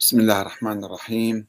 بسم 0.00 0.20
الله 0.20 0.40
الرحمن 0.40 0.84
الرحيم. 0.84 1.46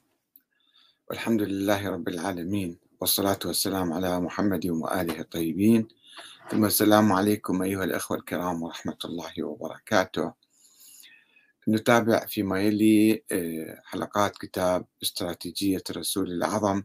والحمد 1.09 1.41
لله 1.41 1.89
رب 1.89 2.07
العالمين. 2.07 2.79
والصلاة 3.01 3.39
والسلام 3.45 3.93
على 3.93 4.19
محمد 4.19 4.65
وآله 4.65 5.19
الطيبين. 5.19 5.87
ثم 6.51 6.65
السلام 6.65 7.11
عليكم 7.11 7.61
أيها 7.61 7.83
الأخوة 7.83 8.17
الكرام 8.17 8.63
ورحمة 8.63 8.97
الله 9.05 9.43
وبركاته. 9.43 10.33
نتابع 11.67 12.25
فيما 12.25 12.61
يلي 12.61 13.23
آه، 13.31 13.81
حلقات 13.85 14.37
كتاب 14.37 14.85
استراتيجية 15.03 15.83
الرسول 15.89 16.31
الأعظم 16.31 16.83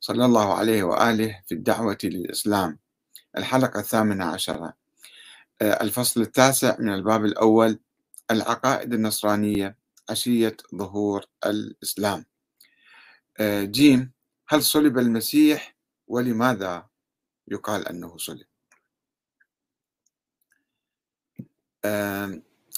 صلى 0.00 0.24
الله 0.24 0.54
عليه 0.54 0.82
وآله 0.82 1.40
في 1.46 1.54
الدعوة 1.54 1.98
للإسلام. 2.04 2.78
الحلقة 3.36 3.80
الثامنة 3.80 4.24
عشرة. 4.24 4.74
آه، 5.62 5.82
الفصل 5.82 6.20
التاسع 6.20 6.76
من 6.78 6.94
الباب 6.94 7.24
الأول 7.24 7.78
العقائد 8.30 8.94
النصرانية 8.94 9.76
عشية 10.10 10.56
ظهور 10.74 11.24
الإسلام. 11.46 12.24
آه، 13.40 13.64
جيم 13.64 14.12
هل 14.48 14.62
صلب 14.62 14.98
المسيح 14.98 15.76
ولماذا 16.06 16.86
يقال 17.48 17.88
أنه 17.88 18.16
صلب؟ 18.16 18.46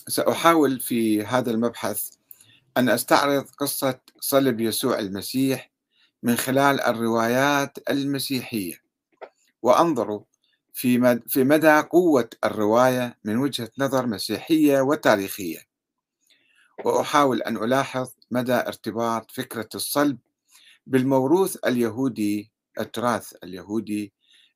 سأحاول 0.09 0.81
في 0.81 1.25
هذا 1.25 1.51
المبحث 1.51 2.11
أن 2.77 2.89
أستعرض 2.89 3.51
قصة 3.51 4.01
صلب 4.21 4.61
يسوع 4.61 4.99
المسيح 4.99 5.71
من 6.23 6.37
خلال 6.37 6.81
الروايات 6.81 7.79
المسيحية 7.91 8.75
وأنظر 9.63 10.23
في 10.75 11.21
في 11.29 11.45
مدى 11.45 11.81
قوة 11.81 12.31
الرواية 12.45 13.19
من 13.25 13.37
وجهة 13.37 13.71
نظر 13.79 14.07
مسيحية 14.07 14.81
وتاريخية. 14.81 15.59
وأحاول 16.85 17.43
أن 17.43 17.57
ألاحظ 17.57 18.11
مدى 18.31 18.55
ارتباط 18.55 19.31
فكرة 19.31 19.69
الصلب 19.75 20.19
بالموروث 20.87 21.57
اليهودي 21.67 22.51
التراث 22.81 23.35
اليهودي 23.45 24.13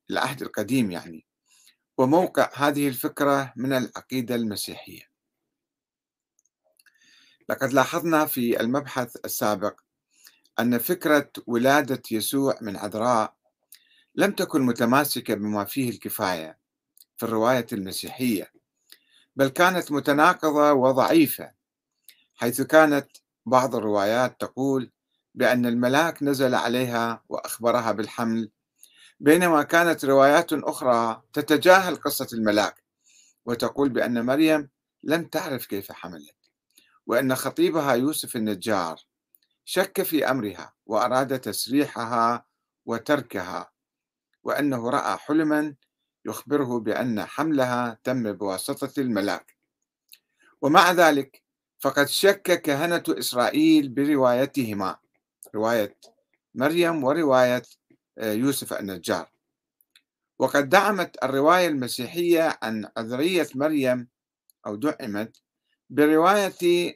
العهد 0.09 0.41
القديم 0.41 0.91
يعني 0.91 1.25
وموقع 1.97 2.49
هذه 2.53 2.87
الفكرة 2.87 3.53
من 3.55 3.73
العقيدة 3.73 4.35
المسيحية. 4.35 5.01
لقد 7.49 7.73
لاحظنا 7.73 8.25
في 8.25 8.59
المبحث 8.59 9.15
السابق 9.25 9.79
أن 10.59 10.77
فكرة 10.77 11.31
ولادة 11.47 12.01
يسوع 12.11 12.57
من 12.61 12.77
عذراء 12.77 13.35
لم 14.17 14.31
تكن 14.31 14.61
متماسكة 14.61 15.33
بما 15.33 15.65
فيه 15.65 15.89
الكفاية 15.89 16.57
في 17.17 17.23
الرواية 17.23 17.65
المسيحية 17.73 18.51
بل 19.35 19.47
كانت 19.47 19.91
متناقضة 19.91 20.73
وضعيفة 20.73 21.51
حيث 22.35 22.61
كانت 22.61 23.07
بعض 23.45 23.75
الروايات 23.75 24.41
تقول 24.41 24.91
بأن 25.35 25.65
الملاك 25.65 26.23
نزل 26.23 26.55
عليها 26.55 27.23
وأخبرها 27.29 27.91
بالحمل 27.91 28.51
بينما 29.19 29.63
كانت 29.63 30.05
روايات 30.05 30.53
أخرى 30.53 31.23
تتجاهل 31.33 31.95
قصة 31.95 32.27
الملاك 32.33 32.83
وتقول 33.45 33.89
بأن 33.89 34.25
مريم 34.25 34.69
لم 35.03 35.23
تعرف 35.23 35.65
كيف 35.65 35.91
حملت 35.91 36.35
وأن 37.07 37.35
خطيبها 37.35 37.93
يوسف 37.93 38.35
النجار 38.35 38.99
شك 39.65 40.01
في 40.01 40.29
أمرها 40.29 40.73
وأراد 40.85 41.39
تسريحها 41.39 42.45
وتركها. 42.85 43.74
وأنه 44.45 44.89
رأى 44.89 45.17
حلما 45.17 45.75
يخبره 46.25 46.79
بأن 46.79 47.25
حملها 47.25 47.99
تم 48.03 48.31
بواسطة 48.31 49.01
الملاك. 49.01 49.55
ومع 50.61 50.91
ذلك 50.91 51.43
فقد 51.79 52.07
شك 52.07 52.61
كهنة 52.61 53.03
إسرائيل 53.09 53.89
بروايتهما 53.89 54.97
رواية 55.55 55.97
مريم 56.55 57.03
ورواية 57.03 57.61
آه، 58.17 58.33
يوسف 58.33 58.73
النجار. 58.73 59.29
وقد 60.39 60.69
دعمت 60.69 61.23
الرواية 61.23 61.67
المسيحية 61.67 62.59
عن 62.61 62.89
عذرية 62.97 63.47
مريم 63.55 64.07
أو 64.67 64.75
دعمت 64.75 65.41
برواية 65.89 66.95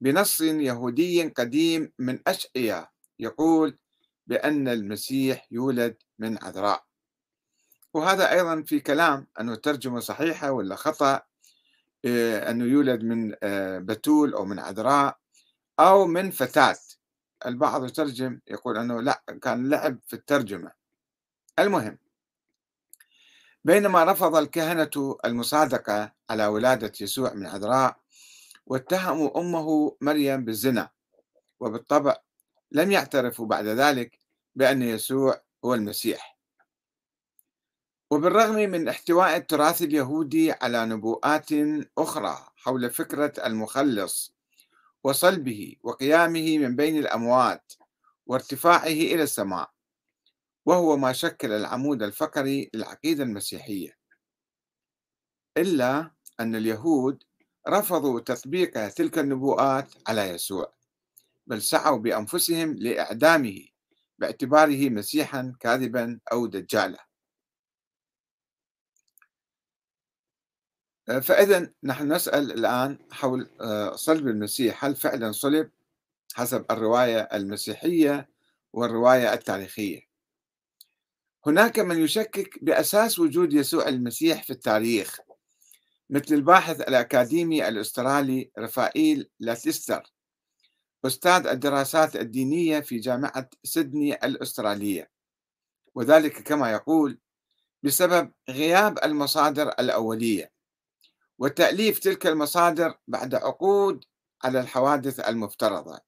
بنص 0.00 0.40
يهودي 0.40 1.28
قديم 1.28 1.92
من 1.98 2.18
أشعية 2.26 2.90
يقول 3.18 3.78
بأن 4.26 4.68
المسيح 4.68 5.46
يولد 5.50 5.96
من 6.22 6.38
عذراء 6.44 6.84
وهذا 7.94 8.32
أيضا 8.32 8.62
في 8.62 8.80
كلام 8.80 9.26
أنه 9.40 9.54
ترجمة 9.54 10.00
صحيحة 10.00 10.50
ولا 10.52 10.76
خطأ 10.76 11.22
آه، 12.04 12.50
أنه 12.50 12.64
يولد 12.64 13.02
من 13.04 13.34
آه، 13.42 13.78
بتول 13.78 14.34
أو 14.34 14.44
من 14.44 14.58
عذراء 14.58 15.18
أو 15.80 16.06
من 16.06 16.30
فتاة. 16.30 16.78
البعض 17.46 17.84
يترجم 17.84 18.40
يقول 18.46 18.78
أنه 18.78 19.00
لا 19.00 19.22
كان 19.42 19.68
لعب 19.70 19.98
في 20.06 20.12
الترجمة. 20.12 20.72
المهم 21.58 21.98
بينما 23.64 24.04
رفض 24.04 24.36
الكهنة 24.36 25.16
المصادقة 25.24 26.12
على 26.30 26.46
ولادة 26.46 26.92
يسوع 27.00 27.32
من 27.32 27.46
عذراء 27.46 27.96
واتهموا 28.66 29.40
أمه 29.40 29.96
مريم 30.00 30.44
بالزنا 30.44 30.90
وبالطبع 31.60 32.16
لم 32.72 32.92
يعترفوا 32.92 33.46
بعد 33.46 33.66
ذلك 33.66 34.18
بأن 34.54 34.82
يسوع 34.82 35.42
هو 35.64 35.74
المسيح. 35.74 36.38
وبالرغم 38.10 38.54
من 38.54 38.88
احتواء 38.88 39.36
التراث 39.36 39.82
اليهودي 39.82 40.52
على 40.52 40.86
نبوءات 40.86 41.48
أخرى 41.98 42.48
حول 42.56 42.90
فكرة 42.90 43.32
المخلص 43.46 44.34
وصلبه 45.04 45.76
وقيامه 45.82 46.58
من 46.58 46.76
بين 46.76 46.98
الأموات 46.98 47.72
وارتفاعه 48.26 48.86
إلى 48.86 49.22
السماء 49.22 49.70
وهو 50.66 50.96
ما 50.96 51.12
شكل 51.12 51.52
العمود 51.52 52.02
الفقري 52.02 52.70
للعقيدة 52.74 53.24
المسيحية. 53.24 53.98
إلا 55.56 56.10
أن 56.40 56.54
اليهود 56.54 57.22
رفضوا 57.68 58.20
تطبيق 58.20 58.88
تلك 58.88 59.18
النبوءات 59.18 59.94
على 60.06 60.22
يسوع 60.22 60.72
بل 61.46 61.62
سعوا 61.62 61.98
بأنفسهم 61.98 62.74
لإعدامه. 62.74 63.71
باعتباره 64.22 64.88
مسيحا 64.88 65.54
كاذبا 65.60 66.20
أو 66.32 66.46
دجالا. 66.46 67.06
آه، 71.08 71.18
فإذا 71.18 71.72
نحن 71.82 72.12
نسأل 72.12 72.52
الآن 72.52 72.98
حول 73.10 73.50
آه، 73.60 73.96
صلب 73.96 74.28
المسيح. 74.28 74.84
هل 74.84 74.96
فعلا 74.96 75.32
صلب 75.32 75.70
حسب 76.34 76.64
الرواية 76.70 77.20
المسيحية 77.20 78.28
والرواية 78.72 79.32
التاريخية؟ 79.32 80.00
هناك 81.46 81.78
من 81.78 81.98
يشكك 81.98 82.64
بأساس 82.64 83.18
وجود 83.18 83.52
يسوع 83.52 83.88
المسيح 83.88 84.42
في 84.42 84.50
التاريخ 84.50 85.20
مثل 86.10 86.34
الباحث 86.34 86.80
الأكاديمي 86.80 87.68
الأسترالي 87.68 88.50
رفائيل 88.58 89.30
لاتيستر. 89.40 90.02
أستاذ 91.04 91.46
الدراسات 91.46 92.16
الدينية 92.16 92.80
في 92.80 92.98
جامعة 92.98 93.50
سيدني 93.64 94.14
الأسترالية. 94.14 95.10
وذلك 95.94 96.42
كما 96.42 96.72
يقول 96.72 97.18
بسبب 97.82 98.32
غياب 98.50 98.98
المصادر 99.04 99.68
الأولية 99.68 100.52
وتأليف 101.38 101.98
تلك 101.98 102.26
المصادر 102.26 102.94
بعد 103.08 103.34
عقود 103.34 104.04
على 104.44 104.60
الحوادث 104.60 105.20
المفترضة 105.20 106.00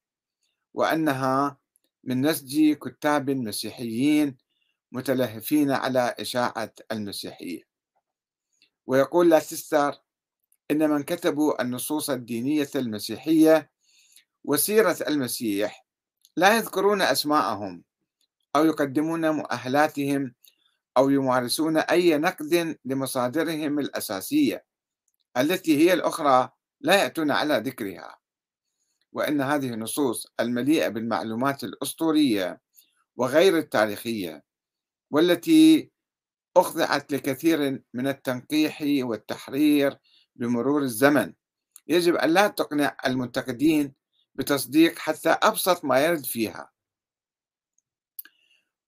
وأنها 0.75 1.59
من 2.05 2.21
نسج 2.27 2.73
كتاب 2.73 3.31
مسيحيين 3.31 4.37
متلهفين 4.93 5.71
على 5.71 6.15
إشاعة 6.19 6.75
المسيحية. 6.93 7.63
ويقول 8.87 9.31
لاتستر 9.31 9.95
إن 10.71 10.91
من 10.91 11.03
كتبوا 11.03 11.63
النصوص 11.63 12.11
الدينية 12.11 12.69
المسيحية 12.77 13.74
وسيرة 14.45 14.97
المسيح 15.09 15.87
لا 16.37 16.57
يذكرون 16.57 17.03
أسماءهم 17.03 17.85
أو 18.57 18.65
يقدمون 18.65 19.31
مؤهلاتهم 19.31 20.35
أو 20.97 21.11
يمارسون 21.11 21.77
أي 21.77 22.19
نقد 22.19 22.79
لمصادرهم 22.85 23.79
الأساسية 23.79 24.65
التي 25.37 25.79
هي 25.79 25.93
الأخرى 25.93 26.51
لا 26.81 27.03
يأتون 27.03 27.31
على 27.31 27.55
ذكرها. 27.57 28.19
وأن 29.13 29.41
هذه 29.41 29.75
النصوص 29.75 30.27
المليئة 30.41 30.89
بالمعلومات 30.89 31.65
الأسطورية 31.65 32.61
وغير 33.17 33.59
التاريخية 33.59 34.45
والتي 35.11 35.91
أخضعت 36.57 37.13
لكثير 37.13 37.83
من 37.95 38.09
التنقيح 38.09 38.79
والتحرير 38.83 39.99
بمرور 40.37 40.83
الزمن 40.83 41.33
يجب 41.89 42.15
أن 42.15 42.31
لا 42.31 42.49
تقنع 42.49 42.97
المنتقدين 43.07 43.95
بتصديق 44.35 44.99
حتى 44.99 45.29
أبسط 45.29 45.85
ما 45.85 46.01
يرد 46.01 46.27
فيها. 46.27 46.71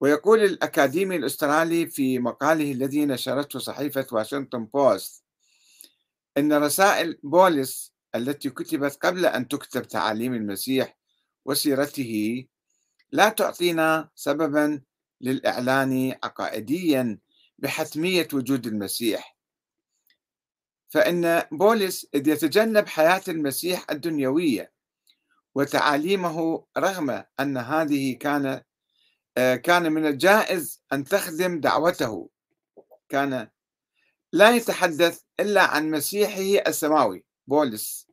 ويقول 0.00 0.44
الأكاديمي 0.44 1.16
الأسترالي 1.16 1.86
في 1.86 2.18
مقاله 2.18 2.72
الذي 2.72 3.06
نشرته 3.06 3.58
صحيفة 3.58 4.06
واشنطن 4.12 4.64
بوست 4.64 5.24
أن 6.38 6.52
رسائل 6.52 7.18
بولس 7.22 7.92
التي 8.14 8.50
كتبت 8.50 8.96
قبل 9.02 9.26
أن 9.26 9.48
تكتب 9.48 9.82
تعاليم 9.82 10.34
المسيح 10.34 10.98
وسيرته 11.44 12.46
لا 13.12 13.28
تعطينا 13.28 14.08
سببا 14.14 14.82
للإعلان 15.20 16.14
عقائديا 16.24 17.18
بحتمية 17.58 18.28
وجود 18.32 18.66
المسيح. 18.66 19.36
فإن 20.88 21.42
بولس 21.52 22.06
إذ 22.14 22.28
يتجنب 22.28 22.86
حياة 22.86 23.22
المسيح 23.28 23.86
الدنيوية 23.90 24.72
وتعاليمه 25.56 26.66
رغم 26.78 27.24
أن 27.40 27.56
هذه 27.56 28.16
كان 28.16 28.62
آه، 29.38 29.56
كان 29.56 29.92
من 29.92 30.06
الجائز 30.06 30.82
أن 30.92 31.04
تخدم 31.04 31.60
دعوته. 31.60 32.30
كان 33.08 33.48
لا 34.32 34.56
يتحدث 34.56 35.22
إلا 35.40 35.62
عن 35.62 35.90
مسيحه 35.90 36.68
السماوي 36.68 37.24
بولس 37.46 38.06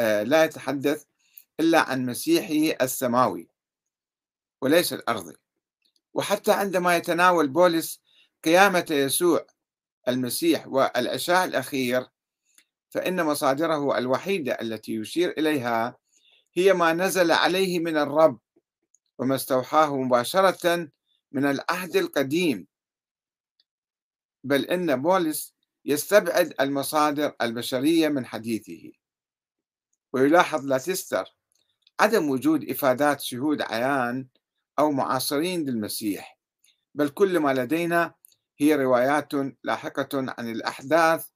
آه، 0.00 0.22
لا 0.22 0.44
يتحدث 0.44 1.04
إلا 1.60 1.80
عن 1.80 2.06
مسيحه 2.06 2.84
السماوي 2.84 3.48
وليس 4.62 4.92
الأرضي 4.92 5.36
وحتى 6.14 6.52
عندما 6.52 6.96
يتناول 6.96 7.48
بولس 7.48 8.00
قيامة 8.44 8.86
يسوع 8.90 9.46
المسيح 10.08 10.66
والعشاء 10.66 11.44
الأخير 11.44 12.06
فإن 12.90 13.24
مصادره 13.24 13.98
الوحيدة 13.98 14.52
التي 14.52 14.94
يشير 14.94 15.34
إليها 15.38 16.03
هي 16.56 16.72
ما 16.72 16.92
نزل 16.92 17.32
عليه 17.32 17.78
من 17.78 17.96
الرب 17.96 18.40
وما 19.18 19.34
استوحاه 19.34 19.96
مباشرة 19.96 20.88
من 21.32 21.44
العهد 21.44 21.96
القديم. 21.96 22.66
بل 24.44 24.64
إن 24.64 25.02
بولس 25.02 25.54
يستبعد 25.84 26.54
المصادر 26.60 27.34
البشرية 27.42 28.08
من 28.08 28.26
حديثه. 28.26 28.92
ويلاحظ 30.12 30.64
لاتستر 30.66 31.24
عدم 32.00 32.28
وجود 32.30 32.70
إفادات 32.70 33.20
شهود 33.20 33.62
عيان 33.62 34.28
أو 34.78 34.90
معاصرين 34.92 35.64
للمسيح. 35.64 36.38
بل 36.94 37.08
كل 37.08 37.38
ما 37.38 37.54
لدينا 37.54 38.14
هي 38.60 38.74
روايات 38.74 39.32
لاحقة 39.64 40.08
عن 40.14 40.50
الأحداث 40.50 41.26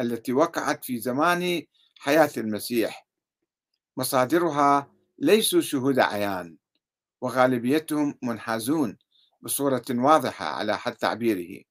التي 0.00 0.32
وقعت 0.32 0.84
في 0.84 0.98
زمان 0.98 1.62
حياة 1.98 2.30
المسيح. 2.36 3.07
مصادرها 3.98 4.92
ليسوا 5.18 5.60
شهود 5.60 5.98
عيان 5.98 6.56
وغالبيتهم 7.20 8.18
منحازون 8.22 8.96
بصورة 9.42 9.84
واضحة 9.90 10.46
على 10.46 10.78
حد 10.78 10.96
تعبيره. 10.96 11.64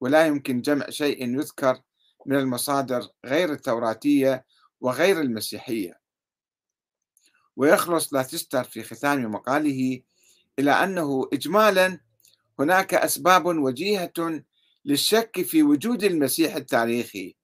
ولا 0.00 0.26
يمكن 0.26 0.60
جمع 0.60 0.90
شيء 0.90 1.28
يذكر 1.28 1.80
من 2.26 2.36
المصادر 2.36 3.08
غير 3.26 3.52
التوراتية 3.52 4.44
وغير 4.80 5.20
المسيحية. 5.20 6.00
ويخلص 7.56 8.14
لاتستر 8.14 8.64
في 8.64 8.82
ختام 8.82 9.30
مقاله 9.30 10.02
إلى 10.58 10.70
أنه 10.70 11.28
إجمالا 11.32 12.00
هناك 12.58 12.94
أسباب 12.94 13.46
وجيهة 13.46 14.42
للشك 14.84 15.42
في 15.42 15.62
وجود 15.62 16.04
المسيح 16.04 16.56
التاريخي 16.56 17.36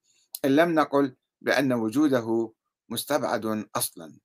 إن 0.45 0.55
لم 0.55 0.75
نقل 0.75 1.15
بأن 1.41 1.73
وجوده 1.73 2.56
مستبعد 2.89 3.67
أصلا. 3.75 4.17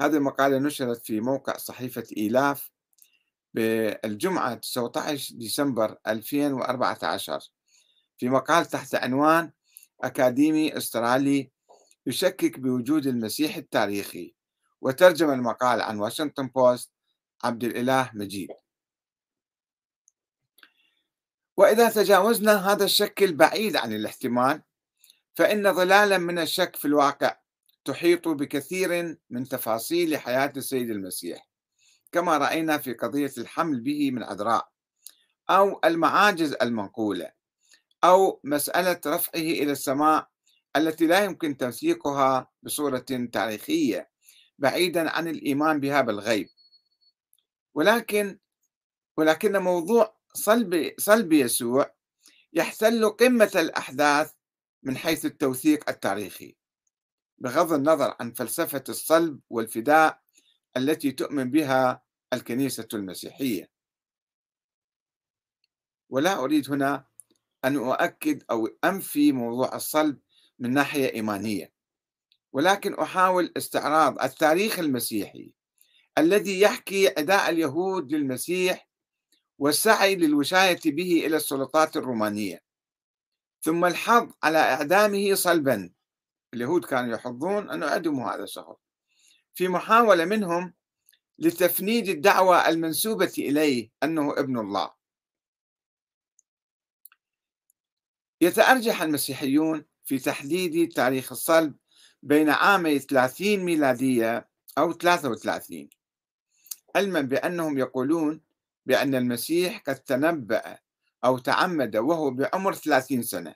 هذه 0.00 0.16
المقالة 0.16 0.58
نشرت 0.58 1.06
في 1.06 1.20
موقع 1.20 1.56
صحيفة 1.56 2.04
إيلاف 2.16 2.70
بالجمعة 3.54 4.54
19 4.54 5.34
ديسمبر 5.34 5.98
2014 6.06 7.40
في 8.18 8.28
مقال 8.28 8.66
تحت 8.66 8.94
عنوان 8.94 9.52
أكاديمي 10.00 10.76
أسترالي 10.76 11.50
يشكك 12.06 12.60
بوجود 12.60 13.06
المسيح 13.06 13.56
التاريخي 13.56 14.34
وترجم 14.80 15.30
المقال 15.30 15.80
عن 15.80 15.98
واشنطن 15.98 16.46
بوست 16.48 16.92
عبد 17.44 17.64
الإله 17.64 18.10
مجيد 18.14 18.50
وإذا 21.56 21.90
تجاوزنا 21.90 22.72
هذا 22.72 22.84
الشك 22.84 23.22
البعيد 23.22 23.76
عن 23.76 23.92
الاحتمال 23.92 24.62
فإن 25.34 25.74
ظلالا 25.74 26.18
من 26.18 26.38
الشك 26.38 26.76
في 26.76 26.84
الواقع 26.84 27.38
تحيط 27.86 28.28
بكثير 28.28 29.18
من 29.30 29.48
تفاصيل 29.48 30.18
حياة 30.18 30.52
السيد 30.56 30.90
المسيح 30.90 31.48
كما 32.12 32.38
رأينا 32.38 32.78
في 32.78 32.92
قضية 32.92 33.32
الحمل 33.38 33.80
به 33.80 34.10
من 34.10 34.22
عذراء 34.22 34.68
أو 35.50 35.80
المعاجز 35.84 36.56
المنقولة 36.62 37.30
أو 38.04 38.40
مسألة 38.44 39.00
رفعه 39.06 39.40
إلى 39.40 39.72
السماء 39.72 40.28
التي 40.76 41.06
لا 41.06 41.24
يمكن 41.24 41.56
تنسيقها 41.56 42.50
بصورة 42.62 43.04
تاريخية 43.32 44.10
بعيدا 44.58 45.10
عن 45.10 45.28
الإيمان 45.28 45.80
بها 45.80 46.00
بالغيب. 46.00 46.48
ولكن 47.74 48.38
ولكن 49.16 49.56
موضوع 49.56 50.16
صلب 50.34 50.92
صلب 50.98 51.32
يسوع 51.32 51.94
يحتل 52.52 53.08
قمة 53.08 53.50
الأحداث 53.54 54.32
من 54.82 54.96
حيث 54.96 55.24
التوثيق 55.26 55.90
التاريخي. 55.90 56.56
بغض 57.38 57.72
النظر 57.72 58.16
عن 58.20 58.32
فلسفة 58.32 58.84
الصلب 58.88 59.40
والفداء 59.50 60.20
التي 60.76 61.12
تؤمن 61.12 61.50
بها 61.50 62.02
الكنيسة 62.32 62.88
المسيحية. 62.94 63.70
ولا 66.10 66.38
أريد 66.38 66.70
هنا 66.70 67.04
أن 67.64 67.76
أؤكد 67.76 68.42
أو 68.50 68.68
أنفي 68.84 69.32
موضوع 69.32 69.76
الصلب 69.76 70.18
من 70.58 70.70
ناحية 70.70 71.12
إيمانية 71.14 71.72
ولكن 72.52 72.94
أحاول 72.94 73.52
استعراض 73.56 74.22
التاريخ 74.22 74.78
المسيحي 74.78 75.52
الذي 76.18 76.60
يحكي 76.60 77.08
عداء 77.08 77.50
اليهود 77.50 78.12
للمسيح 78.12 78.88
والسعي 79.58 80.16
للوشاية 80.16 80.80
به 80.84 81.26
إلى 81.26 81.36
السلطات 81.36 81.96
الرومانية 81.96 82.62
ثم 83.62 83.84
الحظ 83.84 84.32
على 84.42 84.58
إعدامه 84.58 85.34
صلبا 85.34 85.90
اليهود 86.54 86.84
كانوا 86.84 87.14
يحضون 87.14 87.70
أن 87.70 87.82
يعدموا 87.82 88.34
هذا 88.34 88.44
الشخص 88.44 88.76
في 89.54 89.68
محاولة 89.68 90.24
منهم 90.24 90.74
لتفنيد 91.38 92.08
الدعوة 92.08 92.68
المنسوبة 92.68 93.32
إليه 93.38 93.90
أنه 94.02 94.32
ابن 94.38 94.58
الله. 94.58 94.90
يتأرجح 98.40 99.02
المسيحيون 99.02 99.84
في 100.04 100.18
تحديد 100.18 100.92
تاريخ 100.92 101.32
الصلب 101.32 101.74
بين 102.22 102.50
عامي 102.50 102.98
30 102.98 103.56
ميلادية 103.56 104.48
أو 104.78 104.92
33 104.92 105.88
علما 106.96 107.20
بأنهم 107.20 107.78
يقولون 107.78 108.40
بأن 108.86 109.14
المسيح 109.14 109.78
قد 109.86 109.94
تنبأ 109.94 110.78
أو 111.24 111.38
تعمد 111.38 111.96
وهو 111.96 112.30
بعمر 112.30 112.74
30 112.74 113.22
سنة. 113.22 113.54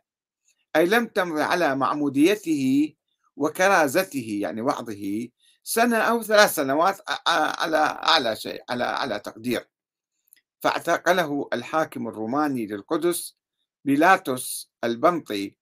أي 0.76 0.86
لم 0.86 1.06
تمض 1.06 1.38
على 1.38 1.76
معموديته 1.76 2.94
وكرازته 3.36 4.38
يعني 4.42 4.60
وعظه 4.60 5.28
سنة 5.62 5.96
أو 5.96 6.22
ثلاث 6.22 6.54
سنوات 6.54 6.98
على 7.28 7.76
أعلى 7.76 8.36
شيء 8.36 8.62
على 8.70 8.84
على 8.84 9.18
تقدير. 9.18 9.68
فاعتقله 10.60 11.48
الحاكم 11.52 12.08
الروماني 12.08 12.66
للقدس 12.66 13.36
بيلاطس 13.84 14.70
البنطي 14.84 15.56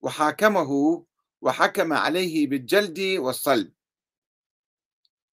وحاكمه 0.00 1.04
وحكم 1.40 1.92
عليه 1.92 2.46
بالجلد 2.48 3.00
والصلب. 3.00 3.72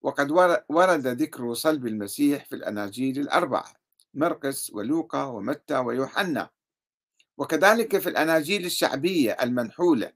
وقد 0.02 0.32
ورد 0.70 1.08
ذكر 1.08 1.54
صلب 1.54 1.88
المسيح 1.88 2.46
في 2.46 2.56
الأناجيل 2.56 3.20
الأربعة 3.20 3.74
مرقس 4.14 4.70
ولوقا 4.74 5.24
ومتى 5.24 5.78
ويوحنا. 5.78 6.50
وكذلك 7.38 7.98
في 7.98 8.10
الأناجيل 8.10 8.66
الشعبية 8.66 9.32
المنحولة 9.32 10.14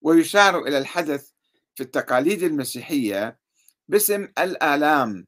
ويشار 0.00 0.58
إلى 0.58 0.78
الحدث 0.78 1.30
في 1.74 1.82
التقاليد 1.82 2.42
المسيحية 2.42 3.38
باسم 3.88 4.28
الآلام 4.38 5.26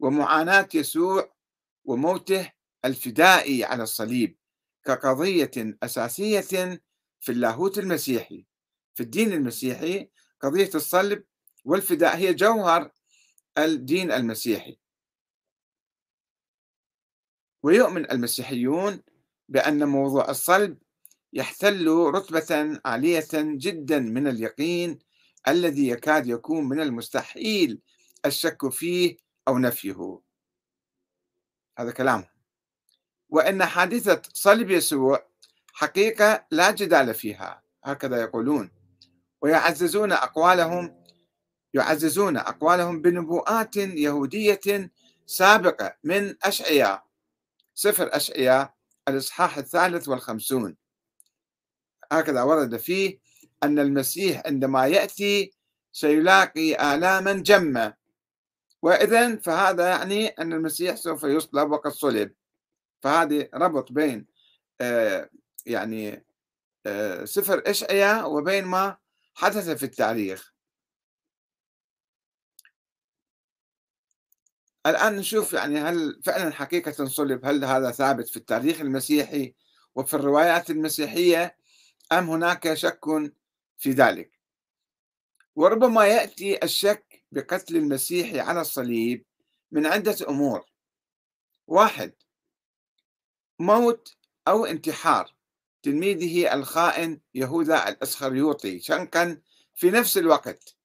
ومعاناة 0.00 0.68
يسوع 0.74 1.32
وموته 1.84 2.52
الفدائي 2.84 3.64
على 3.64 3.82
الصليب 3.82 4.36
كقضية 4.84 5.50
أساسية 5.82 6.80
في 7.20 7.32
اللاهوت 7.32 7.78
المسيحي. 7.78 8.46
في 8.94 9.02
الدين 9.02 9.32
المسيحي 9.32 10.10
قضية 10.40 10.70
الصلب 10.74 11.24
والفداء 11.64 12.16
هي 12.16 12.34
جوهر 12.34 12.90
الدين 13.58 14.12
المسيحي. 14.12 14.78
ويؤمن 17.62 18.10
المسيحيون 18.10 19.02
بأن 19.48 19.88
موضوع 19.88 20.30
الصلب 20.30 20.78
يحتل 21.32 21.88
رتبة 21.88 22.80
عالية 22.84 23.28
جدا 23.34 23.98
من 23.98 24.26
اليقين 24.26 24.98
الذي 25.48 25.88
يكاد 25.88 26.26
يكون 26.26 26.64
من 26.68 26.80
المستحيل 26.80 27.80
الشك 28.26 28.68
فيه 28.68 29.16
أو 29.48 29.58
نفيه. 29.58 30.20
هذا 31.78 31.90
كلام. 31.90 32.24
وأن 33.28 33.64
حادثة 33.64 34.22
صلب 34.32 34.70
يسوع 34.70 35.26
حقيقة 35.72 36.46
لا 36.50 36.70
جدال 36.70 37.14
فيها 37.14 37.62
هكذا 37.84 38.20
يقولون. 38.20 38.70
ويعززون 39.42 40.12
أقوالهم 40.12 41.02
يعززون 41.74 42.36
أقوالهم 42.36 43.02
بنبوءات 43.02 43.76
يهودية 43.76 44.90
سابقة 45.26 45.96
من 46.04 46.34
أشعياء. 46.42 47.04
سفر 47.74 48.16
أشعياء 48.16 48.74
الإصحاح 49.08 49.58
الثالث 49.58 50.08
والخمسون. 50.08 50.76
هكذا 52.12 52.42
ورد 52.42 52.76
فيه 52.76 53.18
أن 53.62 53.78
المسيح 53.78 54.42
عندما 54.46 54.86
يأتي 54.86 55.52
سيلاقي 55.92 56.94
آلاما 56.94 57.32
جمة 57.32 57.94
وإذا 58.82 59.36
فهذا 59.36 59.88
يعني 59.88 60.28
أن 60.28 60.52
المسيح 60.52 60.96
سوف 60.96 61.22
يصلب 61.22 61.70
وقد 61.70 61.90
صلب. 61.90 62.32
فهذه 63.00 63.48
ربط 63.54 63.92
بين 63.92 64.26
آه، 64.80 65.30
يعني 65.66 66.24
آه، 66.86 67.24
سفر 67.24 67.62
إشعياء 67.66 68.30
وبين 68.32 68.64
ما 68.64 68.96
حدث 69.34 69.70
في 69.70 69.82
التاريخ. 69.82 70.51
الآن 74.86 75.16
نشوف 75.16 75.52
يعني 75.52 75.78
هل 75.78 76.20
فعلا 76.24 76.52
حقيقة 76.52 77.04
صلب 77.04 77.44
هل 77.44 77.64
هذا 77.64 77.90
ثابت 77.90 78.28
في 78.28 78.36
التاريخ 78.36 78.80
المسيحي 78.80 79.54
وفي 79.94 80.14
الروايات 80.14 80.70
المسيحية 80.70 81.56
أم 82.12 82.30
هناك 82.30 82.74
شك 82.74 83.32
في 83.78 83.90
ذلك؟ 83.90 84.40
وربما 85.56 86.06
يأتي 86.06 86.64
الشك 86.64 87.24
بقتل 87.32 87.76
المسيح 87.76 88.48
على 88.48 88.60
الصليب 88.60 89.24
من 89.70 89.86
عدة 89.86 90.16
أمور. 90.28 90.64
واحد 91.66 92.12
موت 93.58 94.16
أو 94.48 94.66
انتحار 94.66 95.34
تلميذه 95.82 96.54
الخائن 96.54 97.20
يهوذا 97.34 97.88
الإسخريوطي 97.88 98.80
شنقا 98.80 99.40
في 99.74 99.90
نفس 99.90 100.18
الوقت. 100.18 100.76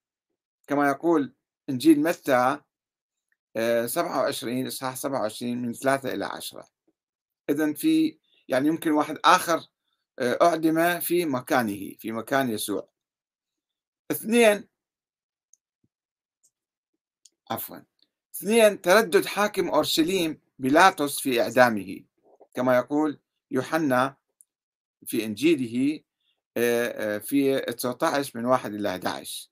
كما 0.67 0.89
يقول 0.89 1.33
إنجيل 1.69 1.99
متى 1.99 2.61
27 3.57 4.63
آه، 4.63 4.67
إصحاح 4.67 4.95
27 4.95 5.61
من 5.61 5.73
3 5.73 6.13
إلى 6.13 6.25
10 6.25 6.67
إذا 7.49 7.73
في 7.73 8.19
يعني 8.47 8.67
يمكن 8.67 8.91
واحد 8.91 9.17
آخر 9.25 9.67
آه، 10.19 10.37
أعدم 10.41 10.99
في 10.99 11.25
مكانه 11.25 11.93
في 11.99 12.11
مكان 12.11 12.49
يسوع. 12.49 12.89
اثنين 14.11 14.67
عفوا 17.51 17.77
اثنين 18.35 18.81
تردد 18.81 19.25
حاكم 19.25 19.69
أورشليم 19.69 20.41
بيلاطس 20.59 21.19
في 21.19 21.41
إعدامه. 21.41 22.03
كما 22.53 22.77
يقول 22.77 23.19
يوحنا 23.51 24.17
في 25.05 25.25
إنجيله 25.25 26.03
آه، 26.57 27.17
في 27.17 27.59
19 27.59 28.39
من 28.39 28.45
1 28.45 28.73
إلى 28.73 28.89
11 28.89 29.49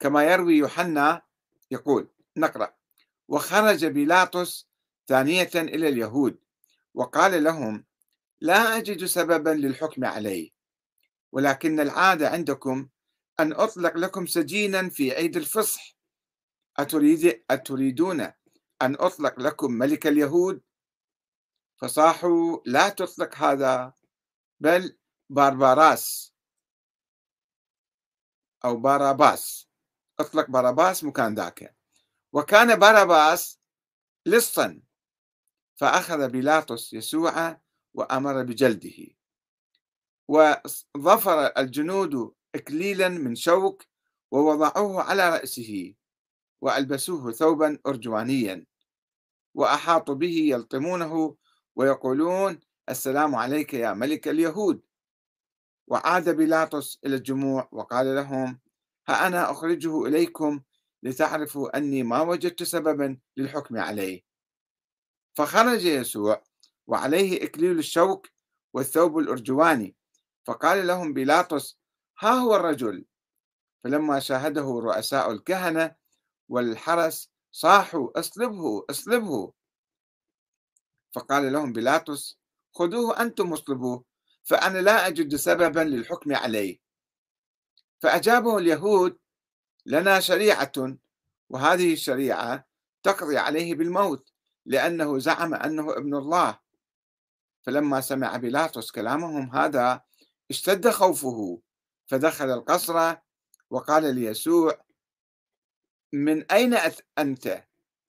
كما 0.00 0.24
يروي 0.24 0.56
يوحنا 0.56 1.22
يقول 1.70 2.08
نقرأ. 2.36 2.74
وخرج 3.28 3.86
بيلاطس 3.86 4.68
ثانية 5.08 5.50
إلى 5.54 5.88
اليهود 5.88 6.38
وقال 6.94 7.44
لهم 7.44 7.84
لا 8.40 8.76
أجد 8.76 9.04
سببا 9.04 9.50
للحكم 9.50 10.04
عليه 10.04 10.50
ولكن 11.32 11.80
العادة 11.80 12.28
عندكم 12.30 12.88
أن 13.40 13.52
أطلق 13.52 13.96
لكم 13.96 14.26
سجينا 14.26 14.88
في 14.88 15.12
عيد 15.12 15.36
الفصح. 15.36 15.96
أتريد 16.76 17.44
أتريدون 17.50 18.20
أن 18.82 18.94
أطلق 18.94 19.40
لكم 19.40 19.72
ملك 19.72 20.06
اليهود؟ 20.06 20.62
فصاحوا 21.76 22.58
لا 22.66 22.88
تطلق 22.88 23.34
هذا 23.34 23.92
بل 24.60 24.98
بارباراس. 25.30 26.32
أو 28.64 28.76
باراباس. 28.76 29.68
أطلق 30.20 30.50
باراباس 30.50 31.04
مكان 31.04 31.34
ذاك. 31.34 31.75
وكان 32.36 32.76
باراباس 32.76 33.60
لصا 34.26 34.80
فأخذ 35.76 36.28
بيلاطس 36.28 36.92
يسوع 36.92 37.60
وأمر 37.94 38.42
بجلده. 38.42 39.06
وظفر 40.28 41.46
الجنود 41.58 42.32
إكليلا 42.54 43.08
من 43.08 43.34
شوك 43.34 43.84
ووضعوه 44.30 45.02
على 45.02 45.28
رأسه 45.30 45.94
وألبسوه 46.60 47.32
ثوبا 47.32 47.78
أرجوانيا 47.86 48.66
وأحاطوا 49.54 50.14
به 50.14 50.36
يلطمونه 50.36 51.36
ويقولون 51.76 52.60
السلام 52.88 53.34
عليك 53.34 53.74
يا 53.74 53.92
ملك 53.92 54.28
اليهود 54.28 54.82
وعاد 55.86 56.28
بيلاطس 56.36 56.98
إلى 57.06 57.16
الجموع 57.16 57.68
وقال 57.72 58.14
لهم 58.14 58.60
ها 59.08 59.26
أنا 59.26 59.50
أخرجه 59.50 60.06
إليكم 60.06 60.60
لتعرفوا 61.02 61.76
أني 61.76 62.02
ما 62.02 62.22
وجدت 62.22 62.62
سببا 62.62 63.18
للحكم 63.36 63.78
عليه. 63.78 64.22
فخرج 65.34 65.84
يسوع 65.84 66.42
وعليه 66.86 67.44
إكليل 67.44 67.78
الشوك 67.78 68.28
والثوب 68.74 69.18
الأرجواني 69.18 69.96
فقال 70.46 70.86
لهم 70.86 71.12
بيلاطس 71.12 71.78
ها 72.18 72.30
هو 72.30 72.56
الرجل؟ 72.56 73.04
فلما 73.84 74.18
شاهده 74.20 74.80
رؤساء 74.80 75.32
الكهنة 75.32 75.96
والحرس 76.48 77.30
صاحوا 77.52 78.20
اصلبه 78.20 78.86
اصلبه 78.90 79.52
فقال 81.12 81.52
لهم 81.52 81.72
بيلاطس 81.72 82.38
خذوه 82.74 83.22
أنتم 83.22 83.52
اصلبوه 83.52 84.04
فأنا 84.42 84.78
لا 84.78 85.06
أجد 85.06 85.36
سببا 85.36 85.80
للحكم 85.80 86.34
عليه. 86.34 86.78
فأجابه 88.02 88.58
اليهود 88.58 89.18
لنا 89.86 90.20
شريعة 90.20 90.96
وهذه 91.48 91.92
الشريعة 91.92 92.66
تقضي 93.02 93.38
عليه 93.38 93.74
بالموت 93.74 94.32
لأنه 94.66 95.18
زعم 95.18 95.54
أنه 95.54 95.92
ابن 95.92 96.14
الله 96.14 96.58
فلما 97.62 98.00
سمع 98.00 98.36
بيلاطس 98.36 98.90
كلامهم 98.90 99.56
هذا 99.56 100.02
اشتد 100.50 100.90
خوفه 100.90 101.60
فدخل 102.06 102.50
القصر 102.50 103.16
وقال 103.70 104.14
ليسوع 104.14 104.84
من 106.12 106.50
أين 106.52 106.76
أنت؟ 107.18 107.64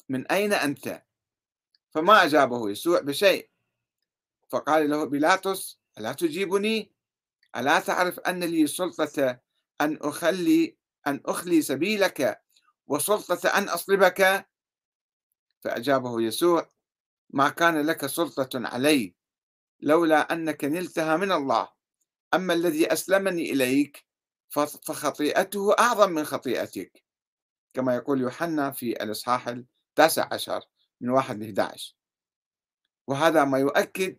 من 0.10 0.28
أين 0.28 0.54
أنت؟ 0.54 1.04
فما 1.90 2.24
أجابه 2.24 2.70
يسوع 2.70 3.00
بشيء 3.00 3.50
فقال 4.50 4.90
له 4.90 5.04
بيلاطس 5.04 5.80
ألا 5.98 6.14
تجيبني؟ 6.14 6.92
ألا 7.56 7.80
تعرف 7.80 8.20
أن 8.20 8.44
لي 8.44 8.68
سلطة 8.68 9.40
أن 9.82 9.98
أخلي 10.02 10.78
أن 11.08 11.22
أخلي 11.26 11.62
سبيلك 11.62 12.42
وسلطة 12.88 13.50
أن 13.50 13.70
أصلبك؟ 13.70 14.48
فأجابه 15.60 16.22
يسوع 16.22 16.70
ما 17.30 17.50
كان 17.50 17.82
لك 17.82 18.06
سلطة 18.06 18.50
علي 18.56 19.16
لولا 19.80 20.34
أنك 20.34 20.64
نلتها 20.64 21.18
من 21.18 21.32
الله. 21.32 21.70
أما 22.34 22.54
الذي 22.54 22.94
أسلمني 22.94 23.52
إليك 23.52 24.06
فخطيئته 24.50 25.74
أعظم 25.80 26.12
من 26.12 26.24
خطيئتك. 26.24 27.04
كما 27.74 27.96
يقول 27.96 28.22
يوحنا 28.22 28.72
في 28.72 29.04
الإصحاح 29.04 29.48
التاسع 29.48 30.34
عشر 30.34 30.62
من 31.02 31.10
واحد 31.10 31.44
ل 31.44 31.44
11 31.44 31.96
وهذا 33.08 33.46
ما 33.46 33.60
يؤكد 33.60 34.18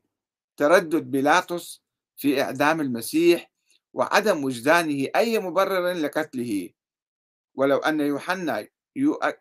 تردد 0.56 1.10
بيلاطس 1.10 1.82
في 2.16 2.42
إعدام 2.42 2.80
المسيح 2.80 3.50
وعدم 3.92 4.44
وجدانه 4.44 5.08
أي 5.16 5.38
مبرر 5.38 5.92
لقتله. 5.92 6.70
ولو 7.58 7.78
أن 7.78 8.00
يوحنا 8.00 8.68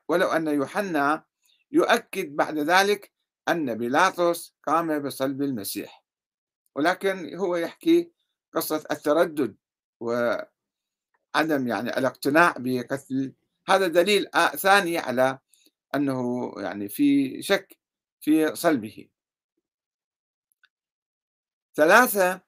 ولو 0.08 0.28
أن 0.28 0.48
يوحنا 0.48 1.26
يؤكد 1.72 2.36
بعد 2.36 2.58
ذلك 2.58 3.12
أن 3.50 3.78
بيلاطس 3.78 4.56
قام 4.68 5.00
بصلب 5.00 5.42
المسيح. 5.42 6.04
ولكن 6.76 7.36
هو 7.36 7.56
يحكي 7.56 8.12
قصة 8.54 8.84
التردد 8.92 9.56
وعدم 10.00 10.48
يعني 11.68 11.98
الاقتناع 11.98 12.56
بقتل. 12.58 13.34
هذا 13.68 13.88
دليل 13.88 14.30
ثاني 14.56 14.98
على 14.98 15.40
أنه 15.96 16.52
يعني 16.58 16.90
في 16.90 17.42
شك 17.42 17.78
في 18.22 18.56
صلبه. 18.56 19.08
ثلاثة 21.76 22.42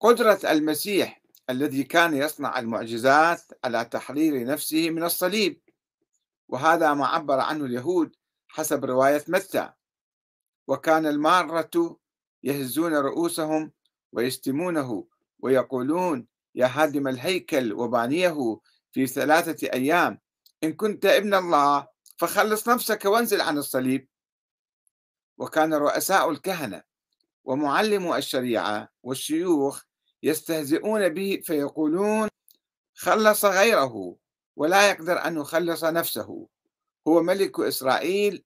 قدرة 0.00 0.40
المسيح 0.50 1.22
الذي 1.50 1.84
كان 1.84 2.16
يصنع 2.16 2.58
المعجزات 2.58 3.42
على 3.64 3.84
تحرير 3.84 4.44
نفسه 4.44 4.90
من 4.90 5.04
الصليب. 5.04 5.60
وهذا 6.48 6.94
ما 6.94 7.06
عبر 7.06 7.40
عنه 7.40 7.64
اليهود 7.64 8.16
حسب 8.48 8.84
رواية 8.84 9.24
متى. 9.28 9.72
وكان 10.66 11.06
المارة 11.06 11.98
يهزون 12.42 12.94
رؤوسهم 12.94 13.72
ويشتمونه 14.12 15.08
ويقولون 15.38 16.26
يا 16.54 16.66
هادم 16.66 17.08
الهيكل 17.08 17.72
وبانيه 17.72 18.60
في 18.92 19.06
ثلاثة 19.06 19.72
أيام 19.72 20.20
إن 20.64 20.72
كنت 20.72 21.06
ابن 21.06 21.34
الله 21.34 21.88
فخلص 22.16 22.68
نفسك 22.68 23.04
وانزل 23.04 23.40
عن 23.40 23.58
الصليب. 23.58 24.08
وكان 25.38 25.74
رؤساء 25.74 26.30
الكهنة 26.30 26.82
ومعلمو 27.44 28.16
الشريعة 28.16 28.88
والشيوخ 29.02 29.87
يستهزئون 30.22 31.08
به 31.08 31.40
فيقولون 31.44 32.28
خلص 32.94 33.44
غيره 33.44 34.16
ولا 34.56 34.90
يقدر 34.90 35.26
أن 35.26 35.36
يخلص 35.36 35.84
نفسه. 35.84 36.48
هو 37.08 37.22
ملك 37.22 37.60
إسرائيل 37.60 38.44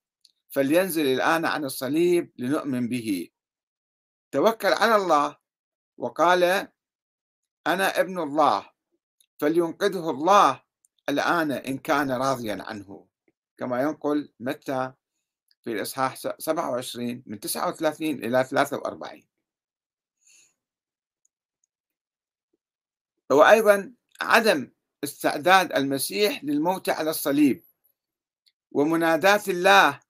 فلينزل 0.51 1.07
الآن 1.07 1.45
عن 1.45 1.65
الصليب 1.65 2.33
لنؤمن 2.39 2.89
به. 2.89 3.29
توكل 4.31 4.73
على 4.73 4.97
الله 4.97 5.37
وقال 5.99 6.69
أنا 7.67 8.01
ابن 8.01 8.19
الله 8.19 8.71
فلينقذه 9.39 10.11
الله 10.11 10.63
الآن 11.09 11.53
إن 11.53 11.79
كان 11.79 12.13
راضيا 12.13 12.59
عنه. 12.63 13.07
كما 13.59 13.83
ينقل 13.83 14.33
متى؟ 14.41 14.93
في 15.63 15.73
الإصحاح 15.73 16.17
27 16.39 17.23
من 17.27 17.41
39 17.41 18.25
إلى 18.25 18.45
43 18.45 19.32
وأيضا 23.33 23.93
عدم 24.21 24.71
استعداد 25.05 25.73
المسيح 25.73 26.45
للموت 26.45 26.89
على 26.89 27.11
الصليب. 27.11 27.65
ومناداة 28.73 29.43
الله 29.49 30.01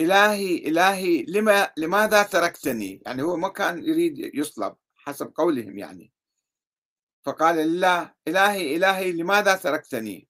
إلهي 0.00 0.56
إلهي 0.56 1.22
لما 1.22 1.72
لماذا 1.76 2.22
تركتني؟ 2.22 3.02
يعني 3.06 3.22
هو 3.22 3.36
ما 3.36 3.48
كان 3.48 3.84
يريد 3.84 4.34
يصلب 4.34 4.76
حسب 4.94 5.32
قولهم 5.34 5.78
يعني. 5.78 6.12
فقال 7.24 7.56
لله 7.56 8.14
إلهي 8.28 8.76
إلهي 8.76 9.12
لماذا 9.12 9.56
تركتني؟ 9.56 10.28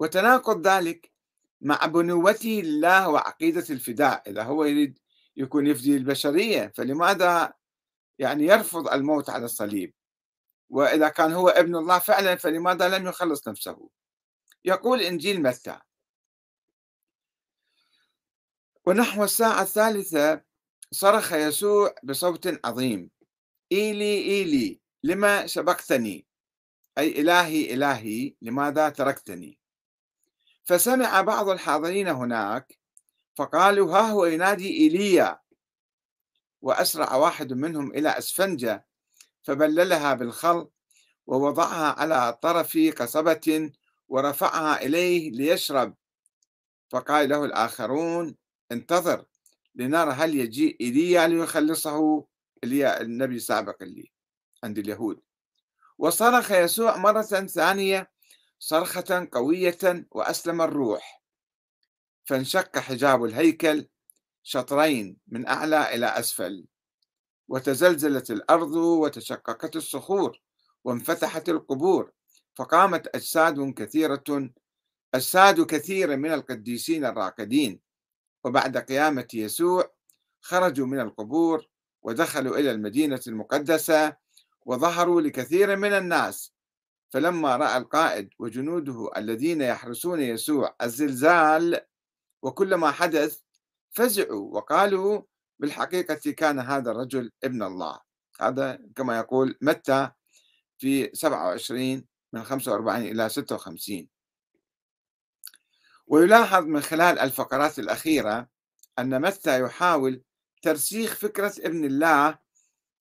وتناقض 0.00 0.66
ذلك 0.66 1.12
مع 1.60 1.86
بنوته 1.86 2.60
لله 2.64 3.08
وعقيدة 3.08 3.64
الفداء. 3.70 4.30
إذا 4.30 4.42
هو 4.42 4.64
يريد 4.64 4.98
يكون 5.36 5.66
يفدي 5.66 5.96
البشرية 5.96 6.72
فلماذا 6.76 7.52
يعني 8.18 8.46
يرفض 8.46 8.88
الموت 8.88 9.30
على 9.30 9.44
الصليب؟ 9.44 9.94
وإذا 10.70 11.08
كان 11.08 11.32
هو 11.32 11.48
ابن 11.48 11.76
الله 11.76 11.98
فعلا 11.98 12.36
فلماذا 12.36 12.88
لم 12.88 13.06
يخلص 13.06 13.48
نفسه؟ 13.48 13.88
يقول 14.64 15.00
إنجيل 15.00 15.42
متى؟ 15.42 15.78
ونحو 18.86 19.24
الساعة 19.24 19.62
الثالثة 19.62 20.42
صرخ 20.90 21.32
يسوع 21.32 21.94
بصوت 22.02 22.66
عظيم 22.66 23.10
إيلي 23.72 24.18
إيلي 24.18 24.80
لما 25.02 25.46
سبقتني؟ 25.46 26.26
أي 26.98 27.20
إلهي 27.20 27.74
إلهي 27.74 28.34
لماذا 28.42 28.88
تركتني؟ 28.88 29.58
فسمع 30.64 31.20
بعض 31.20 31.48
الحاضرين 31.48 32.08
هناك 32.08 32.78
فقالوا 33.34 33.92
ها 33.92 34.00
هو 34.00 34.24
ينادي 34.24 34.76
إيليا. 34.76 35.40
وأسرع 36.62 37.14
واحد 37.14 37.52
منهم 37.52 37.90
إلى 37.92 38.08
أسفنجة 38.08 38.86
فبللها 39.46 40.14
بالخل 40.14 40.68
ووضعها 41.26 42.00
على 42.00 42.38
طرف 42.42 42.78
قصبة 42.96 43.72
ورفعها 44.08 44.82
إليه 44.82 45.30
ليشرب. 45.30 45.94
فقال 46.88 47.28
له 47.28 47.44
الآخرون 47.44 48.36
انتظر 48.72 49.24
لنرى 49.74 50.10
هل 50.10 50.34
يجيء 50.34 50.76
إيليا 50.80 51.26
ليخلصه 51.26 52.26
إيليا 52.64 53.00
النبي 53.00 53.36
السابق 53.36 53.82
اللي 53.82 54.12
عند 54.64 54.78
اليهود. 54.78 55.20
وصرخ 55.98 56.50
يسوع 56.50 56.96
مرة 56.96 57.22
ثانية 57.46 58.10
صرخة 58.58 59.28
قوية 59.32 60.06
وأسلم 60.10 60.62
الروح. 60.62 61.22
فانشق 62.24 62.78
حجاب 62.78 63.24
الهيكل 63.24 63.88
شطرين 64.42 65.16
من 65.26 65.46
أعلى 65.48 65.94
إلى 65.94 66.06
أسفل. 66.06 66.66
وتزلزلت 67.48 68.30
الأرض 68.30 68.74
وتشققت 68.74 69.76
الصخور 69.76 70.40
وانفتحت 70.84 71.48
القبور 71.48 72.12
فقامت 72.54 73.06
أجساد 73.16 73.74
كثيرة 73.74 74.50
أجساد 75.14 75.66
كثير 75.66 76.16
من 76.16 76.32
القديسين 76.32 77.04
الراقدين. 77.04 77.80
وبعد 78.44 78.76
قيامة 78.76 79.28
يسوع 79.34 79.94
خرجوا 80.40 80.86
من 80.86 81.00
القبور 81.00 81.66
ودخلوا 82.02 82.58
إلى 82.58 82.70
المدينة 82.70 83.20
المقدسة 83.26 84.16
وظهروا 84.66 85.20
لكثير 85.20 85.76
من 85.76 85.92
الناس. 85.92 86.52
فلما 87.10 87.56
رأى 87.56 87.76
القائد 87.76 88.28
وجنوده 88.38 89.10
الذين 89.16 89.60
يحرسون 89.60 90.20
يسوع 90.20 90.76
الزلزال 90.82 91.80
وكل 92.42 92.74
ما 92.74 92.90
حدث 92.90 93.40
فزعوا 93.90 94.54
وقالوا 94.54 95.22
بالحقيقة 95.58 96.30
كان 96.32 96.58
هذا 96.58 96.90
الرجل 96.90 97.32
ابن 97.44 97.62
الله. 97.62 98.00
هذا 98.40 98.78
كما 98.96 99.18
يقول 99.18 99.58
متى؟ 99.60 100.10
في 100.78 101.10
27 101.12 102.04
من 102.32 102.44
45 102.44 103.02
إلى 103.02 103.28
56 103.28 104.08
ويلاحظ 106.06 106.64
من 106.64 106.80
خلال 106.80 107.18
الفقرات 107.18 107.78
الأخيرة 107.78 108.48
أن 108.98 109.20
متى 109.22 109.60
يحاول 109.60 110.22
ترسيخ 110.62 111.14
فكرة 111.14 111.54
ابن 111.58 111.84
الله 111.84 112.38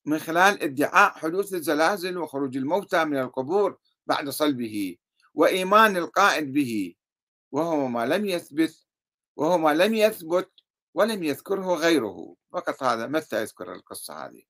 من 0.06 0.20
خلال 0.20 0.64
ادعاء 0.64 1.12
حدوث 1.18 1.54
الزلازل 1.54 2.18
وخروج 2.18 2.58
الموتى 2.58 3.06
من 3.06 3.18
القبور 3.18 3.78
بعد 4.08 4.30
صلبه 4.30 4.98
وإيمان 5.34 5.98
القائد 5.98 6.54
به. 6.54 6.96
وهو 7.52 7.88
ما 7.88 8.06
لم 8.06 8.26
يثبت 8.26 8.86
وهو 9.36 9.58
ما 9.58 9.74
لم 9.74 9.96
يثبت 9.96 10.52
ولم 10.96 11.24
يذكره 11.24 11.76
غيره. 11.76 12.36
فقط 12.52 12.84
هذا 12.84 13.08
متى 13.08 13.42
يذكر 13.42 13.74
القصة 13.74 14.26
هذه. 14.26 14.44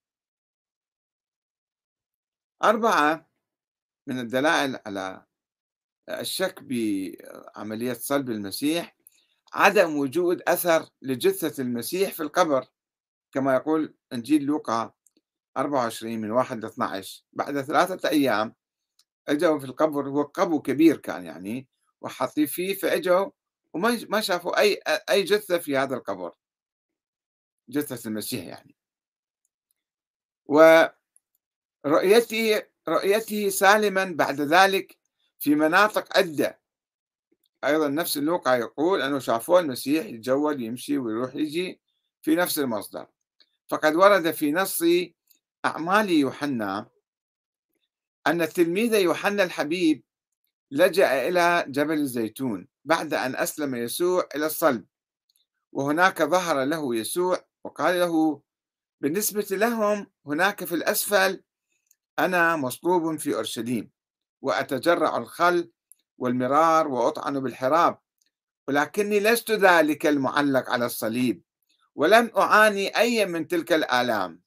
أربعة 2.63 3.29
من 4.07 4.19
الدلائل 4.19 4.79
على 4.85 5.25
الشك 6.09 6.63
بعملية 6.63 7.93
صلب 7.93 8.29
المسيح 8.29 8.97
عدم 9.53 9.97
وجود 9.97 10.41
أثر 10.47 10.89
لجثة 11.01 11.61
المسيح 11.63 12.13
في 12.13 12.23
القبر. 12.23 12.67
كما 13.31 13.55
يقول 13.55 13.95
إنجيل 14.13 14.43
لوقا 14.43 14.93
24 15.57 16.19
من 16.21 16.31
1 16.31 16.59
ل 16.59 16.65
12 16.65 17.23
بعد 17.33 17.61
ثلاثة 17.61 18.09
أيام 18.09 18.55
اجوا 19.27 19.59
في 19.59 19.65
القبر 19.65 20.09
هو 20.09 20.23
قبو 20.23 20.61
كبير 20.61 20.97
كان 20.97 21.25
يعني 21.25 21.67
وحاطين 22.01 22.45
فيه 22.45 22.73
فاجوا 22.73 23.31
وما 23.75 24.05
ما 24.09 24.21
شافوا 24.21 24.59
أي 24.59 24.79
أي 25.09 25.23
جثة 25.23 25.57
في 25.57 25.77
هذا 25.77 25.95
القبر. 25.95 26.33
جثة 27.69 28.07
المسيح 28.09 28.45
يعني. 28.45 28.75
ورؤيته 31.85 32.63
رؤيته 32.87 33.49
سالما 33.49 34.05
بعد 34.05 34.41
ذلك 34.41 34.97
في 35.39 35.55
مناطق 35.55 36.17
عدة. 36.17 36.59
أيضا 37.63 37.87
نفس 37.87 38.17
اللوقا 38.17 38.55
يقول 38.55 39.01
أنه 39.01 39.19
شافوه 39.19 39.59
المسيح 39.59 40.05
يتجول 40.05 40.61
يمشي 40.61 40.97
ويروح 40.97 41.35
يجي 41.35 41.81
في 42.21 42.35
نفس 42.35 42.59
المصدر. 42.59 43.07
فقد 43.67 43.95
ورد 43.95 44.31
في 44.31 44.51
نص 44.51 44.83
أعمال 45.65 46.09
يوحنا 46.09 46.89
أن 48.27 48.41
التلميذ 48.41 48.93
يوحنا 48.93 49.43
الحبيب 49.43 50.03
لجأ 50.71 51.27
إلى 51.27 51.65
جبل 51.67 51.99
الزيتون. 51.99 52.74
بعد 52.85 53.13
أن 53.13 53.35
أسلم 53.35 53.75
يسوع 53.75 54.27
إلى 54.35 54.45
الصلب 54.45 54.85
وهناك 55.71 56.23
ظهر 56.23 56.63
له 56.63 56.95
يسوع 56.95 57.45
وقال 57.63 57.99
له 57.99 58.41
بالنسبة 59.01 59.47
لهم 59.51 60.11
هناك 60.25 60.65
في 60.65 60.75
الأسفل 60.75 61.43
أنا 62.19 62.55
مصلوب 62.55 63.15
في 63.15 63.35
أورشليم 63.35 63.91
وأتجرع 64.41 65.17
الخل 65.17 65.71
والمرار 66.17 66.87
وأطعن 66.87 67.39
بالحراب 67.39 67.99
ولكني 68.67 69.19
لست 69.19 69.51
ذلك 69.51 70.05
المعلق 70.05 70.69
على 70.69 70.85
الصليب 70.85 71.43
ولم 71.95 72.31
أعاني 72.37 72.97
أي 72.97 73.25
من 73.25 73.47
تلك 73.47 73.73
الآلام. 73.73 74.41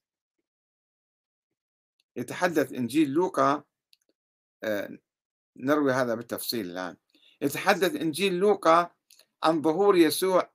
يتحدث 2.15 2.73
إنجيل 2.73 3.09
لوقا 3.09 3.63
آه، 4.63 4.97
نروي 5.57 5.91
هذا 5.91 6.15
بالتفصيل 6.15 6.71
الآن. 6.71 6.97
يتحدث 7.41 7.95
إنجيل 7.95 8.33
لوقا 8.33 8.91
عن 9.43 9.61
ظهور 9.61 9.97
يسوع 9.97 10.49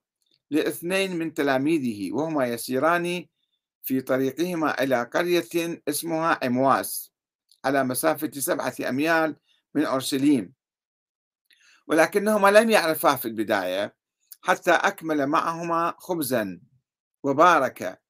لاثنين 0.51 1.15
من 1.15 1.33
تلاميذه 1.33 2.13
وهما 2.13 2.45
يسيران 2.45 3.25
في 3.83 4.01
طريقهما 4.01 4.83
إلى 4.83 5.03
قرية 5.03 5.81
اسمها 5.87 6.39
عمواس 6.43 7.11
على 7.65 7.83
مسافة 7.83 8.31
سبعة 8.31 8.75
أميال 8.89 9.35
من 9.75 9.85
أورشليم. 9.85 10.53
ولكنهما 11.87 12.51
لم 12.51 12.69
يعرفا 12.69 13.15
في 13.15 13.27
البداية 13.27 13.95
حتى 14.41 14.71
أكمل 14.71 15.27
معهما 15.27 15.95
خبزا 15.97 16.61
وبارك 17.23 18.01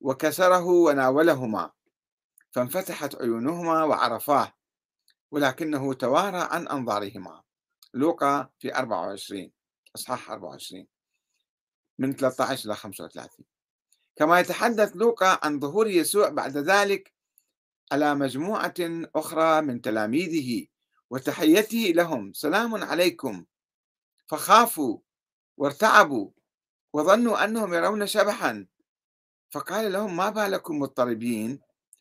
وكسره 0.00 0.64
وناولهما 0.64 1.70
فانفتحت 2.50 3.14
عيونهما 3.14 3.84
وعرفاه 3.84 4.52
ولكنه 5.30 5.94
توارى 5.94 6.48
عن 6.50 6.68
أنظارهما. 6.68 7.45
لوقا 7.96 8.48
في 8.58 8.74
24 8.74 9.50
إصحاح 9.96 10.30
24 10.30 10.86
من 11.98 12.12
13 12.12 12.66
إلى 12.66 12.76
35 12.76 13.46
كما 14.16 14.40
يتحدث 14.40 14.96
لوقا 14.96 15.38
عن 15.42 15.60
ظهور 15.60 15.86
يسوع 15.86 16.28
بعد 16.28 16.56
ذلك 16.56 17.12
على 17.92 18.14
مجموعة 18.14 18.74
أخرى 19.14 19.62
من 19.62 19.80
تلاميذه 19.80 20.66
وتحيته 21.10 21.92
لهم. 21.94 22.32
سلام 22.32 22.84
عليكم. 22.84 23.44
فخافوا 24.26 24.98
وارتعبوا 25.56 26.30
وظنوا 26.92 27.44
أنهم 27.44 27.74
يرون 27.74 28.06
شبحا. 28.06 28.66
فقال 29.50 29.92
لهم 29.92 30.16
ما 30.16 30.30
بالكم 30.30 30.78
مضطربين؟ 30.78 31.60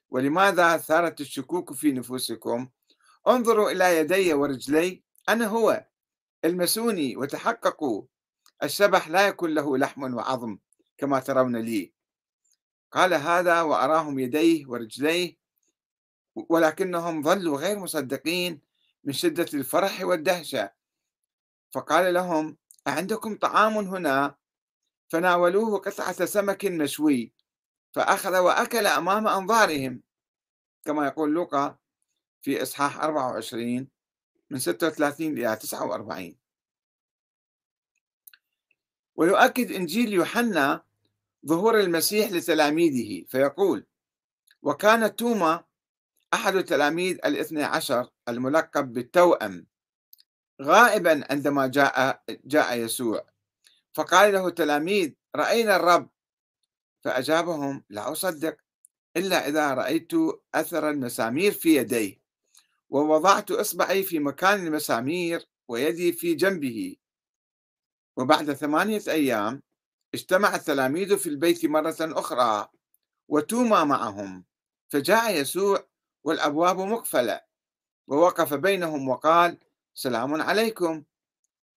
ولماذا 0.09 0.77
ثارت 0.77 1.21
الشكوك 1.21 1.73
في 1.73 1.91
نفوسكم؟ 1.91 2.69
انظروا 3.27 3.71
إلى 3.71 3.97
يدي 3.97 4.33
ورجلي 4.33 5.04
أنا 5.29 5.45
هو 5.45 5.85
المسوني 6.45 7.17
وتحققوا 7.17 8.03
الشبح 8.63 9.07
لا 9.07 9.27
يكون 9.27 9.53
له 9.53 9.77
لحم 9.77 10.13
وعظم 10.13 10.57
كما 10.97 11.19
ترون 11.19 11.55
لي. 11.55 11.93
قال 12.91 13.13
هذا 13.13 13.61
وأراهم 13.61 14.19
يديه 14.19 14.67
ورجليه 14.67 15.37
ولكنهم 16.35 17.23
ظلوا 17.23 17.57
غير 17.57 17.79
مصدقين 17.79 18.61
من 19.03 19.13
شدة 19.13 19.45
الفرح 19.53 20.01
والدهشة. 20.01 20.71
فقال 21.71 22.13
لهم 22.13 22.57
أعندكم 22.87 23.37
طعام 23.37 23.77
هنا؟ 23.77 24.35
فناولوه 25.09 25.77
قطعة 25.77 26.25
سمك 26.25 26.65
مشوي 26.65 27.33
فأخذ 27.91 28.37
وأكل 28.37 28.87
أمام 28.87 29.27
أنظارهم. 29.27 30.03
كما 30.85 31.07
يقول 31.07 31.31
لوقا 31.33 31.77
في 32.41 32.61
إصحاح 32.61 33.03
24 33.03 33.94
من 34.49 34.59
36 34.59 35.27
إلى 35.27 35.55
49 35.55 36.35
ويؤكد 39.15 39.71
إنجيل 39.71 40.13
يوحنا 40.13 40.83
ظهور 41.47 41.79
المسيح 41.79 42.31
لتلاميذه 42.31 43.25
فيقول 43.27 43.85
وكان 44.61 45.15
توما 45.15 45.63
أحد 46.33 46.63
تلاميذ 46.63 47.17
الاثنى 47.25 47.63
عشر 47.63 48.09
الملقب 48.29 48.93
بالتوأم 48.93 49.65
غائبا 50.61 51.23
عندما 51.31 51.67
جاء 51.67 52.23
جاء 52.45 52.77
يسوع. 52.77 53.25
فقال 53.93 54.33
له 54.33 54.47
التلاميذ 54.47 55.11
رأينا 55.35 55.75
الرب. 55.75 56.09
فأجابهم 57.03 57.83
لا 57.89 58.11
أصدق 58.11 58.57
إلا 59.17 59.47
إذا 59.47 59.73
رأيت 59.73 60.11
أثر 60.55 60.89
المسامير 60.89 61.51
في 61.51 61.75
يديه. 61.75 62.24
ووضعت 62.95 63.51
إصبعي 63.51 64.03
في 64.03 64.19
مكان 64.19 64.67
المسامير 64.67 65.47
ويدي 65.67 66.11
في 66.11 66.33
جنبه. 66.33 66.95
وبعد 68.17 68.53
ثمانية 68.53 69.01
أيام 69.07 69.63
اجتمع 70.13 70.55
التلاميذ 70.55 71.17
في 71.17 71.29
البيت 71.29 71.65
مرة 71.65 71.95
أخرى 71.99 72.69
وتوما 73.27 73.83
معهم 73.83 74.45
فجاء 74.87 75.35
يسوع 75.41 75.87
والأبواب 76.23 76.79
مقفلة. 76.79 77.41
ووقف 78.07 78.53
بينهم 78.53 79.09
وقال 79.09 79.59
سلام 79.93 80.41
عليكم. 80.41 81.03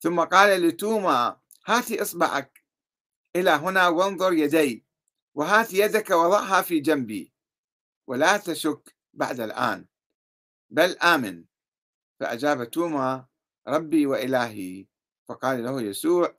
ثم 0.00 0.20
قال 0.20 0.62
لتوما 0.62 1.40
هات 1.66 1.92
إصبعك 1.92 2.64
إلى 3.36 3.50
هنا 3.50 3.88
وانظر 3.88 4.32
يدي 4.32 4.86
وهات 5.34 5.72
يدك 5.72 6.10
وضعها 6.10 6.62
في 6.62 6.80
جنبي 6.80 7.32
ولا 8.06 8.36
تشك 8.36 8.96
بعد 9.14 9.40
الآن. 9.40 9.86
بل 10.70 10.96
آمن. 10.98 11.44
فأجاب 12.20 12.70
توما 12.70 13.26
ربي 13.68 14.06
وإلهي. 14.06 14.86
فقال 15.28 15.64
له 15.64 15.82
يسوع 15.82 16.34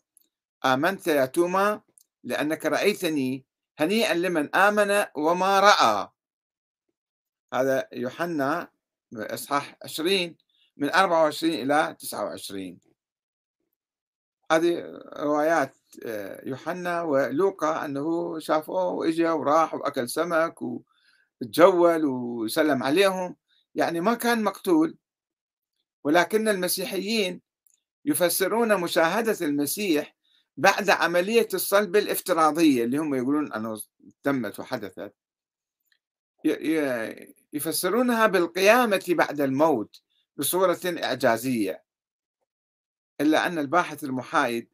آمنت 0.65 1.07
يا 1.07 1.25
توما 1.25 1.81
لأنك 2.23 2.65
رأيتني 2.65 3.45
هنيئا 3.79 4.13
لمن 4.13 4.55
آمن 4.55 5.05
وما 5.15 5.59
رأى. 5.59 6.09
هذا 7.53 7.87
يوحنا 7.93 8.71
إصحاح 9.13 9.77
20 9.83 10.37
من 10.77 10.89
24 10.89 11.53
إلى 11.53 11.95
29 11.99 12.79
هذه 14.51 15.01
روايات 15.17 15.75
آه، 16.05 16.47
يوحنا 16.47 17.01
ولوقا 17.01 17.85
أنه 17.85 18.39
شافوه 18.39 18.87
وإجا 18.89 19.31
وراح 19.31 19.73
وأكل 19.73 20.09
سمك 20.09 20.55
وتجول 20.61 22.05
وسلم 22.05 22.83
عليهم. 22.83 23.35
يعني 23.75 24.01
ما 24.01 24.13
كان 24.13 24.43
مقتول 24.43 24.97
ولكن 26.03 26.47
المسيحيين 26.47 27.41
يفسرون 28.05 28.81
مشاهدة 28.81 29.37
المسيح 29.41 30.15
بعد 30.57 30.89
عملية 30.89 31.47
الصلب 31.53 31.95
الافتراضية 31.95 32.83
اللي 32.83 32.97
هم 32.97 33.15
يقولون 33.15 33.53
أنه 33.53 33.81
تمت 34.23 34.59
وحدثت. 34.59 35.13
يفسرونها 37.53 38.27
بالقيامة 38.27 39.05
بعد 39.09 39.41
الموت 39.41 40.01
بصورة 40.37 40.79
إعجازية. 40.85 41.83
إلا 43.21 43.47
أن 43.47 43.59
الباحث 43.59 44.03
المحايد 44.03 44.69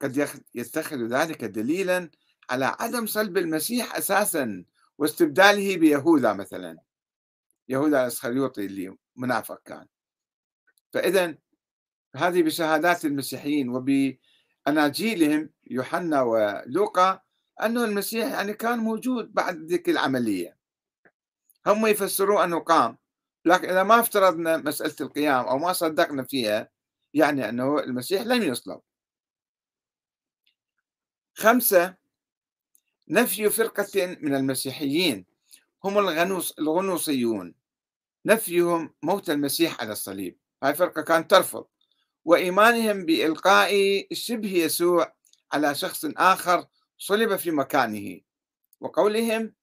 قد 0.00 0.28
يتخذ 0.54 0.96
ذلك 0.96 1.44
دليلا 1.44 2.10
على 2.50 2.76
عدم 2.80 3.06
صلب 3.06 3.38
المسيح 3.38 3.96
أساسا 3.96 4.64
واستبداله 4.98 5.76
بيهوذا 5.76 6.32
مثلا. 6.32 6.78
يهوذا 7.72 8.02
الاسخريوطي 8.02 8.66
اللي 8.66 8.96
منافق 9.16 9.62
كان. 9.64 9.86
فإذا 10.92 11.34
هذه 12.16 12.42
بشهادات 12.42 13.04
المسيحيين 13.04 13.68
وبأناجيلهم 13.68 15.50
يوحنا 15.70 16.22
ولوقا 16.22 17.20
أنه 17.62 17.84
المسيح 17.84 18.26
يعني 18.32 18.54
كان 18.54 18.78
موجود 18.78 19.34
بعد 19.34 19.56
ذيك 19.56 19.88
العملية. 19.88 20.56
هم 21.66 21.86
يفسرون 21.86 22.42
أنه 22.42 22.58
قام 22.58 22.98
لكن 23.44 23.68
إذا 23.68 23.82
ما 23.82 24.00
افترضنا 24.00 24.56
مسألة 24.56 24.94
القيام 25.00 25.44
أو 25.44 25.58
ما 25.58 25.72
صدقنا 25.72 26.24
فيها 26.24 26.70
يعني 27.14 27.48
أنه 27.48 27.78
المسيح 27.78 28.22
لم 28.22 28.42
يصلب. 28.42 28.80
خمسة 31.34 31.96
نفي 33.08 33.50
فرقة 33.50 34.16
من 34.20 34.34
المسيحيين 34.34 35.26
هم 35.84 35.98
الغنوص 35.98 36.52
الغنوصيون. 36.58 37.61
نفيهم 38.26 38.94
موت 39.02 39.30
المسيح 39.30 39.80
على 39.80 39.92
الصليب. 39.92 40.38
هاي 40.62 40.74
فرقة 40.74 41.02
كانت 41.02 41.30
ترفض. 41.30 41.66
وإيمانهم 42.24 43.06
بإلقاء 43.06 43.72
شبه 44.12 44.52
يسوع 44.52 45.14
على 45.52 45.74
شخص 45.74 46.04
آخر 46.16 46.66
صلب 46.98 47.36
في 47.36 47.50
مكانه. 47.50 48.20
وقولهم 48.80 49.54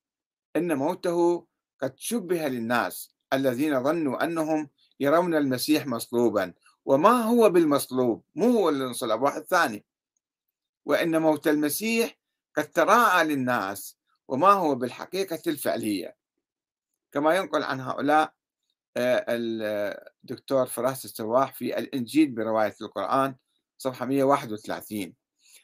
إن 0.56 0.78
موته 0.78 1.48
قد 1.82 1.94
شبه 1.98 2.48
للناس 2.48 3.16
الذين 3.34 3.84
ظنوا 3.84 4.24
أنهم 4.24 4.70
يرون 5.00 5.36
المسيح 5.36 5.88
مصلوبا. 5.88 6.54
وما 6.86 7.22
هو 7.22 7.50
بالمصلوب؟ 7.50 8.24
مو 8.36 8.50
هو 8.52 8.70
اللي 8.70 8.86
انصلب 8.86 9.22
واحد 9.22 9.42
ثاني. 9.42 9.86
وإن 10.86 11.22
موت 11.22 11.48
المسيح 11.48 12.18
قد 12.58 12.72
تراءى 12.72 13.24
للناس 13.24 13.98
وما 14.28 14.52
هو 14.52 14.76
بالحقيقة 14.76 15.42
الفعلية. 15.48 16.16
كما 17.12 17.36
ينقل 17.36 17.64
عن 17.64 17.80
هؤلاء 17.82 18.34
الدكتور 18.98 20.66
فراس 20.66 21.06
السواح 21.06 21.54
في 21.54 21.80
الإنجيل 21.80 22.32
برواية 22.32 22.76
القرآن 22.82 23.36
صفحة 23.78 24.06
131 24.06 25.14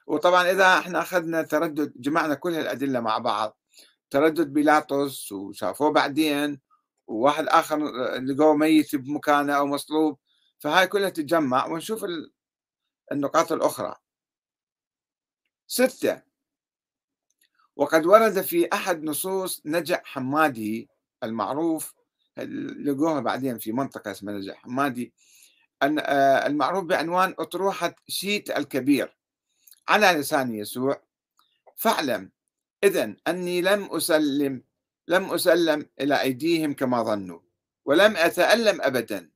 وطبعا 0.08 0.52
إذا 0.52 0.80
إحنا 0.80 1.00
أخذنا 1.00 1.42
تردد 1.42 1.94
جمعنا 1.96 2.34
كل 2.36 2.56
الأدلة 2.56 3.00
مع 3.00 3.18
بعض 3.18 3.58
تردد 4.10 4.54
بيلاطس 4.54 5.32
وشافوه 5.32 5.92
بعدين 5.92 6.62
وواحد 7.08 7.48
آخر 7.48 7.78
لقوه 8.20 8.56
ميت 8.56 8.96
بمكانه 8.96 9.54
أو 9.54 9.66
مصلوب 9.66 10.20
فهاي 10.60 10.88
كلها 10.88 11.10
تتجمع 11.10 11.66
ونشوف 11.66 12.06
النقاط 13.12 13.52
الأخرى. 13.52 13.96
ستة 15.68 16.22
وقد 17.76 18.06
ورد 18.06 18.42
في 18.42 18.70
أحد 18.74 19.04
نصوص 19.04 19.62
نجع 19.66 20.02
حمادي 20.04 20.90
المعروف 21.24 21.95
لقوها 22.38 23.20
بعدين 23.20 23.58
في 23.58 23.72
منطقة 23.72 24.12
اسمها 24.12 24.34
نجع 24.34 24.54
حمادي 24.54 25.14
أن 25.84 26.00
آه، 26.00 26.48
المعروف 26.48 26.84
بعنوان 26.84 27.36
أطروحة 27.40 27.96
شيت 28.08 28.58
الكبير. 28.58 29.18
على 29.88 30.08
لسان 30.20 30.56
يسوع. 30.56 31.02
فاعلم. 31.76 32.32
إذا 32.84 33.16
أني 33.28 33.62
لم 33.62 33.84
أسلم 33.92 34.64
لم 35.08 35.34
أسلم 35.34 35.90
إلى 36.02 36.22
أيديهم 36.22 36.74
كما 36.74 37.04
ظنوا 37.04 37.40
ولم 37.86 38.18
أتألم 38.18 38.82
أبدا. 38.82 39.30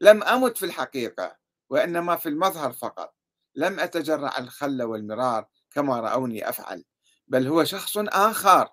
لم 0.00 0.22
أمت 0.22 0.58
في 0.58 0.66
الحقيقة 0.66 1.36
وإنما 1.70 2.16
في 2.16 2.28
المظهر 2.28 2.72
فقط. 2.72 3.14
لم 3.54 3.80
أتجرع 3.80 4.38
الخل 4.38 4.82
والمرار 4.82 5.46
كما 5.70 6.00
رأوني 6.00 6.48
أفعل 6.48 6.84
بل 7.28 7.46
هو 7.46 7.64
شخص 7.64 7.98
آخر. 7.98 8.68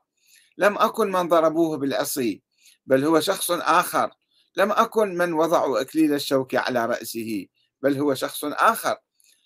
لم 0.58 0.78
أكن 0.78 1.12
من 1.12 1.28
ضربوه 1.28 1.78
بالعصي. 1.78 2.44
بل 2.86 3.06
هو 3.06 3.20
شخص 3.20 3.52
آخر. 3.52 4.12
لم 4.58 4.72
أكن 4.72 5.18
من 5.18 5.34
وضعوا 5.34 5.82
أكليل 5.82 6.14
الشوك 6.14 6.56
على 6.56 6.86
رأسه 6.86 7.48
بل 7.82 7.98
هو 7.98 8.14
شخص 8.14 8.46
آخر. 8.46 8.98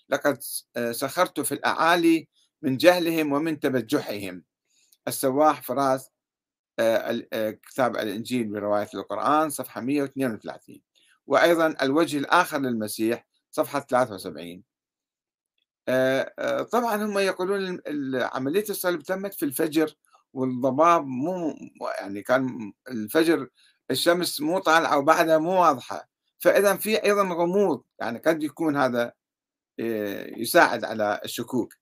لقد 0.08 0.38
سخرت 0.90 1.40
في 1.40 1.52
الأعالي 1.52 2.28
من 2.62 2.76
جهلهم 2.76 3.32
ومن 3.32 3.60
تبجحهم. 3.60 4.44
السواح 5.08 5.62
فراس 5.62 6.10
آه، 6.78 7.24
آه، 7.32 7.50
كتاب 7.50 7.96
الإنجيل 7.96 8.48
برواية 8.48 8.88
القرآن 8.94 9.50
صفحة 9.50 9.80
132 9.80 10.82
وأيضا 11.26 11.74
الوجه 11.82 12.18
الآخر 12.18 12.58
للمسيح 12.58 13.26
صفحة 13.50 13.80
73 13.80 14.62
آه، 15.88 16.32
آه، 16.38 16.62
طبعا 16.62 16.96
هم 16.96 17.18
يقولون 17.18 17.80
عملية 18.14 18.64
الصلب 18.70 19.02
تمت 19.02 19.34
في 19.34 19.44
الفجر 19.44 19.94
والضباب 20.32 21.06
مو 21.06 21.56
يعني 22.00 22.22
كان 22.22 22.72
الفجر 22.90 23.48
الشمس 23.90 24.40
مو 24.40 24.58
طالعة 24.58 24.98
وبعدها 24.98 25.38
مو 25.38 25.62
واضحة. 25.62 26.08
فإذا 26.38 26.76
في 26.76 27.04
أيضا 27.04 27.22
غموض 27.22 27.84
يعني 28.00 28.18
قد 28.18 28.42
يكون 28.42 28.76
هذا 28.76 29.12
آه، 29.80 30.26
يساعد 30.36 30.84
على 30.84 31.20
الشكوك. 31.24 31.74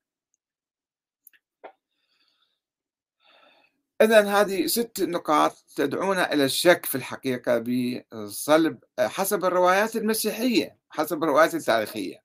إذا 4.03 4.41
هذه 4.41 4.67
ست 4.67 5.03
نقاط 5.03 5.65
تدعونا 5.77 6.33
إلى 6.33 6.45
الشك 6.45 6.87
في 6.87 6.95
الحقيقة 6.95 7.59
بصلب 7.59 8.79
حسب 8.99 9.45
الروايات 9.45 9.97
المسيحية 9.97 10.79
حسب 10.91 11.25
الروايات 11.25 11.55
التاريخية. 11.55 12.23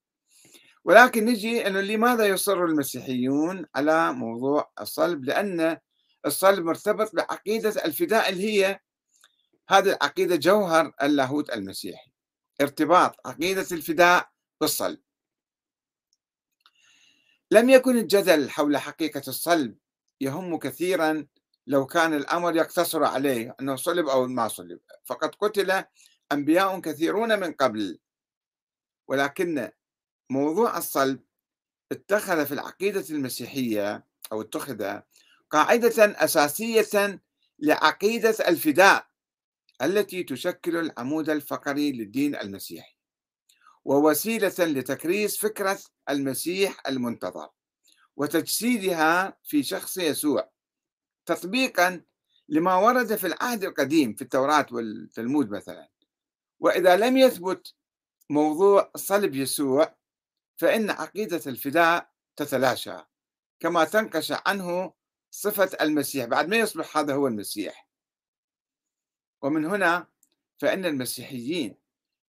ولكن 0.84 1.25
نجي 1.25 1.67
أنه 1.67 1.81
لماذا 1.81 2.25
يصر 2.25 2.65
المسيحيون 2.65 3.65
على 3.75 4.13
موضوع 4.13 4.71
الصلب؟ 4.81 5.25
لأن 5.25 5.77
الصلب 6.25 6.65
مرتبط 6.65 7.15
بعقيدة 7.15 7.86
الفداء 7.86 8.29
اللي 8.29 8.43
هي 8.43 8.79
هذه 9.69 9.89
العقيدة 9.89 10.36
جوهر 10.36 10.93
اللاهوت 11.03 11.49
المسيحي. 11.49 12.12
ارتباط 12.62 13.27
عقيدة 13.27 13.67
الفداء 13.71 14.29
بالصلب 14.62 14.99
لم 17.51 17.69
يكن 17.69 17.97
الجدل 17.97 18.49
حول 18.49 18.77
حقيقة 18.77 19.21
الصلب 19.27 19.77
يهم 20.21 20.57
كثيرا 20.60 21.27
لو 21.67 21.86
كان 21.86 22.13
الأمر 22.13 22.55
يقتصر 22.55 23.03
عليه 23.03 23.55
أنه 23.60 23.75
صلب 23.75 24.07
أو 24.07 24.27
ما 24.27 24.47
صلب 24.47 24.79
فقد 25.05 25.36
قتل 25.36 25.84
أنبياء 26.31 26.79
كثيرون 26.79 27.39
من 27.39 27.53
قبل. 27.53 27.99
ولكن 29.07 29.71
موضوع 30.29 30.77
الصلب 30.77 31.23
اتخذ 31.91 32.45
في 32.45 32.53
العقيدة 32.53 33.05
المسيحية 33.10 34.05
أو 34.31 34.41
اتخذ 34.41 35.01
قاعدة 35.51 36.23
أساسية 36.23 37.21
لعقيدة 37.59 38.35
الفداء 38.47 39.07
التي 39.81 40.23
تشكل 40.23 40.77
العمود 40.77 41.29
الفقري 41.29 41.91
للدين 41.91 42.35
المسيحي 42.35 42.97
ووسيلة 43.85 44.53
لتكريس 44.59 45.37
فكرة 45.37 45.79
المسيح 46.09 46.81
المنتظر 46.87 47.49
وتجسيدها 48.15 49.37
في 49.43 49.63
شخص 49.63 49.97
يسوع 49.97 50.51
تطبيقا 51.25 52.01
لما 52.49 52.75
ورد 52.75 53.15
في 53.15 53.27
العهد 53.27 53.63
القديم 53.63 54.13
في 54.13 54.21
التوراة 54.21 54.65
والتلمود 54.71 55.49
مثلا. 55.49 55.89
وإذا 56.59 56.97
لم 56.97 57.17
يثبت 57.17 57.73
موضوع 58.29 58.91
صلب 58.95 59.35
يسوع 59.35 59.95
فإن 60.57 60.89
عقيدة 60.89 61.41
الفداء 61.47 62.09
تتلاشى 62.35 62.97
كما 63.59 63.83
تنقش 63.83 64.33
عنه 64.45 64.93
صفة 65.31 65.69
المسيح. 65.81 66.25
بعد 66.25 66.47
ما 66.47 66.57
يصبح 66.57 66.97
هذا 66.97 67.13
هو 67.13 67.27
المسيح. 67.27 67.87
ومن 69.41 69.65
هنا 69.65 70.07
فإن 70.57 70.85
المسيحيين 70.85 71.75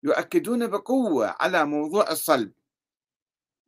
يؤكدون 0.02 0.66
بقوة 0.66 1.36
على 1.40 1.64
موضوع 1.64 2.10
الصلب. 2.10 2.52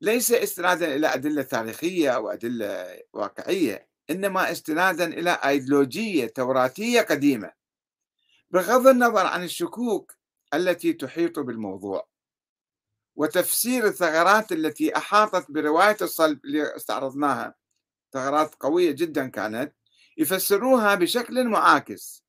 ليس 0.01 0.33
استنادا 0.33 0.95
إلى 0.95 1.15
أدلة 1.15 1.43
تاريخية 1.43 2.11
أو 2.11 2.29
أدلة 2.29 3.03
واقعية 3.13 3.89
إنما 4.11 4.53
استنادا 4.53 5.05
إلى 5.05 5.31
أيديولوجية 5.31 6.27
توراتية 6.27 7.01
قديمة. 7.01 7.53
بغض 8.51 8.87
النظر 8.87 9.27
عن 9.27 9.45
الشكوك 9.45 10.15
التي 10.55 10.93
تحيط 10.93 11.39
بالموضوع. 11.39 12.09
وتفسير 13.17 13.87
الثغرات 13.87 14.53
التي 14.53 14.97
أحاطت 14.97 15.51
برواية 15.51 15.97
الصلب 16.03 16.45
اللي 16.45 16.77
استعرضناها. 16.77 17.55
ثغرات 18.15 18.55
قوية 18.55 18.91
جدا 18.91 19.27
كانت 19.29 19.75
يفسروها 20.17 20.95
بشكل 20.95 21.49
معاكس 21.49 22.25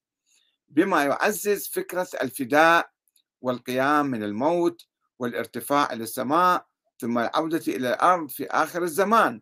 بما 0.68 1.04
يعزز 1.04 1.68
فكرة 1.68 2.08
الفداء 2.22 2.90
والقيام 3.42 4.06
من 4.06 4.24
الموت 4.24 4.88
والارتفاع 5.20 5.94
إلى 5.94 6.04
السماء 6.04 6.66
ثم 7.00 7.18
العودة 7.18 7.64
إلى 7.68 7.90
الأرض 7.90 8.30
في 8.30 8.46
آخر 8.46 8.84
الزمان. 8.84 9.42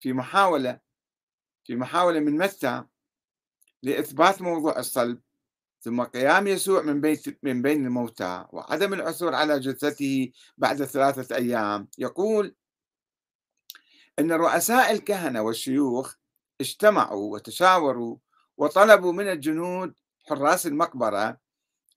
في 0.00 0.12
محاولة 0.12 0.80
في 1.64 1.76
محاولة 1.76 2.20
من 2.20 2.38
متى؟ 2.38 2.84
لإثبات 3.82 4.42
موضوع 4.42 4.78
الصلب 4.78 5.20
ثم 5.80 6.02
قيام 6.02 6.46
يسوع 6.46 6.82
من 6.82 7.00
بيت 7.00 7.44
من 7.44 7.62
بين 7.62 7.86
الموتى 7.86 8.44
وعدم 8.50 8.94
العثور 8.94 9.34
على 9.34 9.60
جثته 9.60 10.32
بعد 10.56 10.84
ثلاثة 10.84 11.36
أيام. 11.36 11.88
يقول 11.98 12.54
أن 14.18 14.32
رؤساء 14.32 14.92
الكهنة 14.92 15.42
والشيوخ 15.42 16.14
اجتمعوا 16.60 17.32
وتشاوروا 17.32 18.16
وطلبوا 18.56 19.12
من 19.12 19.28
الجنود 19.28 19.94
حراس 20.28 20.66
المقبرة 20.66 21.40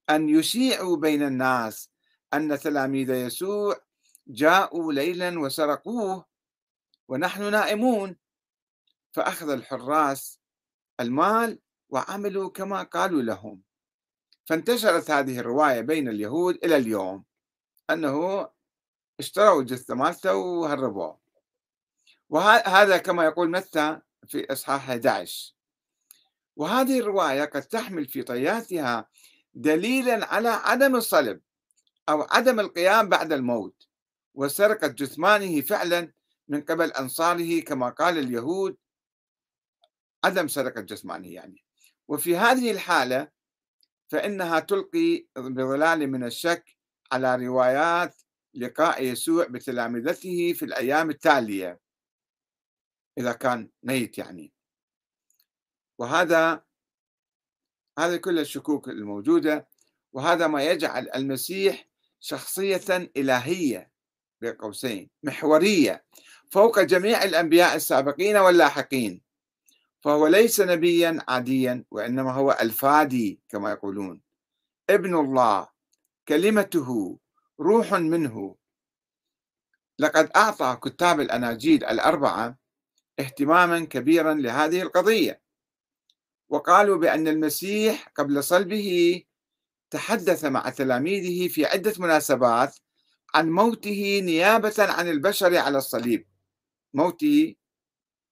أن 0.10 0.30
يشيعوا 0.30 0.98
بين 0.98 1.24
الناس 1.24 1.90
أن 2.34 2.60
تلاميذ 2.60 3.10
يسوع 3.10 3.80
جاءوا 4.28 4.94
ليلا 4.94 5.40
وسرقوه 5.40 6.26
ونحن 7.08 7.52
نائمون. 7.52 8.16
فأخذ 9.12 9.50
الحراس 9.50 10.40
المال 11.00 11.60
وعملوا 11.90 12.50
كما 12.50 12.84
قالوا 12.84 13.22
لهم. 13.22 13.62
فانتشرت 14.46 15.12
هذه 15.12 15.40
الرواية 15.40 15.82
بين 15.82 16.10
اليهود 16.10 16.56
إلى 16.64 16.78
اليوم 16.78 17.24
أنه 17.90 18.48
اشتروا 19.20 19.62
الجثة 19.62 19.96
مالته 19.96 20.36
وهربوه 20.36 21.27
وهذا 22.30 22.98
كما 22.98 23.26
يقول 23.26 23.52
متى 23.52 24.00
في 24.28 24.52
إصحاح 24.54 24.90
11 24.90 25.54
وهذه 26.56 27.00
الرواية 27.00 27.46
قد 27.46 27.62
تحمل 27.62 28.06
في 28.06 28.24
طياتها 28.24 29.10
دليلا 29.54 30.34
على 30.34 30.50
عدم 30.50 30.96
الصلب 30.96 31.42
أو 32.10 32.22
عدم 32.22 32.60
القيام 32.60 33.10
بعد 33.10 33.34
الموت 33.34 33.88
وسرقة 34.34 34.88
جثمانه 34.88 35.62
فعلا 35.62 36.12
من 36.48 36.62
قبل 36.62 36.92
أنصاره 36.92 37.60
كما 37.60 37.90
قال 37.90 38.18
اليهود. 38.18 38.78
عدم 40.24 40.48
سرقة 40.48 40.82
جثمانه 40.82 41.28
يعني. 41.28 41.64
وفي 42.08 42.38
هذه 42.38 42.72
الحالة 42.72 43.28
فإنها 44.08 44.60
تلقي 44.60 45.26
بظلال 45.36 46.08
من 46.08 46.24
الشك 46.24 46.78
على 47.12 47.36
روايات 47.36 48.22
لقاء 48.54 49.04
يسوع 49.04 49.46
بتلامذته 49.48 50.54
في 50.54 50.66
الأيام 50.66 51.10
التالية. 51.10 51.80
إذا 53.18 53.34
كان 53.34 53.70
ميت 53.84 54.18
يعني. 54.18 54.54
وهذا 55.98 56.64
هذه 58.00 58.16
كل 58.16 58.40
الشكوك 58.40 58.90
الموجودة 58.90 59.68
وهذا 60.14 60.48
ما 60.48 60.64
يجعل 60.64 61.10
المسيح 61.16 61.88
شخصية 62.20 63.12
إلهية 63.18 63.92
بين 64.42 64.54
قوسين 64.54 65.10
محورية 65.24 66.06
فوق 66.52 66.80
جميع 66.80 67.24
الأنبياء 67.24 67.76
السابقين 67.76 68.38
واللاحقين. 68.38 69.22
فهو 70.02 70.28
ليس 70.28 70.62
نبيا 70.62 71.20
عاديا 71.28 71.86
وإنما 71.92 72.32
هو 72.34 72.58
الفادي 72.62 73.42
كما 73.50 73.72
يقولون. 73.72 74.22
ابن 74.90 75.16
الله 75.16 75.68
كلمته 76.28 77.20
روح 77.60 77.94
منه. 77.94 78.56
لقد 80.00 80.32
أعطى 80.36 80.78
كتاب 80.84 81.20
الأناجيل 81.20 81.86
الأربعة 81.86 82.58
اهتماما 83.20 83.86
كبيرا 83.86 84.34
لهذه 84.34 84.82
القضية. 84.82 85.42
وقالوا 86.50 86.98
بأن 86.98 87.28
المسيح 87.28 88.08
قبل 88.16 88.44
صلبه 88.44 89.22
تحدث 89.90 90.46
مع 90.46 90.70
تلاميذه 90.70 91.48
في 91.48 91.66
عدة 91.66 91.94
مناسبات 92.00 92.78
عن 93.36 93.52
موته 93.52 94.22
نيابة 94.24 94.76
عن 94.80 95.08
البشر 95.08 95.58
على 95.58 95.78
الصليب. 95.78 96.28
موته 96.94 97.56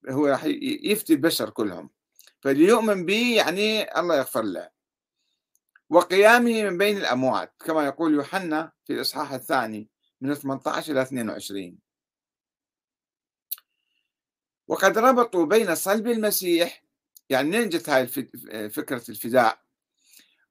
هو 0.10 0.28
راح 0.28 0.44
يفتي 0.84 1.14
البشر 1.14 1.50
كلهم. 1.50 1.90
فاللي 2.42 2.66
يؤمن 2.66 3.06
به 3.06 3.36
يعني 3.36 4.00
الله 4.00 4.18
يغفر 4.18 4.42
له. 4.42 4.70
وقيامه 5.90 6.64
من 6.64 6.78
بين 6.78 6.98
الأموات 6.98 7.54
كما 7.66 7.86
يقول 7.86 8.14
يوحنا 8.14 8.72
في 8.86 8.94
الإصحاح 8.94 9.32
الثاني 9.32 9.90
من 10.22 10.34
18 10.34 10.92
إلى 10.92 11.02
22 11.02 11.85
وقد 14.68 14.98
ربطوا 14.98 15.46
بين 15.46 15.76
صلب 15.76 16.08
المسيح 16.08 16.84
يعني 17.30 17.50
منين 17.50 17.70
جت 17.70 17.90
هاي 17.90 18.08
فكرة 18.70 19.04
الفداء؟ 19.10 19.60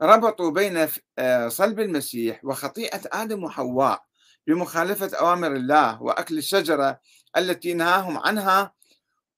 ربطوا 0.02 0.50
بين 0.50 0.88
آه، 1.18 1.48
صلب 1.48 1.80
المسيح 1.80 2.44
وخطيئة 2.44 3.00
آدم 3.12 3.44
وحواء 3.44 4.04
بمخالفة 4.46 5.16
أوامر 5.16 5.52
الله 5.52 6.02
وأكل 6.02 6.38
الشجرة 6.38 7.00
التي 7.36 7.74
نهاهم 7.74 8.18
عنها 8.18 8.74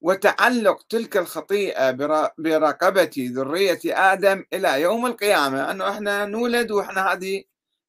وتعلق 0.00 0.82
تلك 0.88 1.16
الخطيئة 1.16 1.90
برقبة 2.38 3.10
ذرية 3.18 3.80
آدم 3.84 4.44
إلى 4.52 4.80
يوم 4.82 5.06
القيامة 5.06 5.70
أنه 5.70 5.90
إحنا 5.90 6.24
نولد 6.26 6.70
وإحنا 6.70 7.12
هذه 7.12 7.44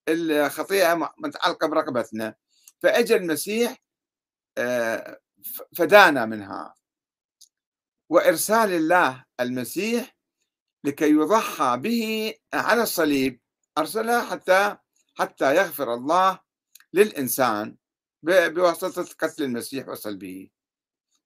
الخطيئة 0.09 1.11
متعلقة 1.17 1.67
برقبتنا. 1.67 2.35
فأجى 2.81 3.15
المسيح 3.15 3.77
آه، 4.57 5.19
فدانا 5.77 6.25
منها. 6.25 6.76
وإرسال 8.09 8.71
الله 8.71 9.25
المسيح 9.39 10.15
لكي 10.83 11.09
يضحى 11.11 11.77
به 11.77 12.33
على 12.53 12.83
الصليب. 12.83 13.41
أرسله 13.77 14.25
حتى 14.29 14.77
حتى 15.15 15.55
يغفر 15.55 15.93
الله 15.93 16.39
للإنسان 16.93 17.75
بواسطة 18.23 19.03
قتل 19.19 19.43
المسيح 19.43 19.87
وصلبه 19.89 20.49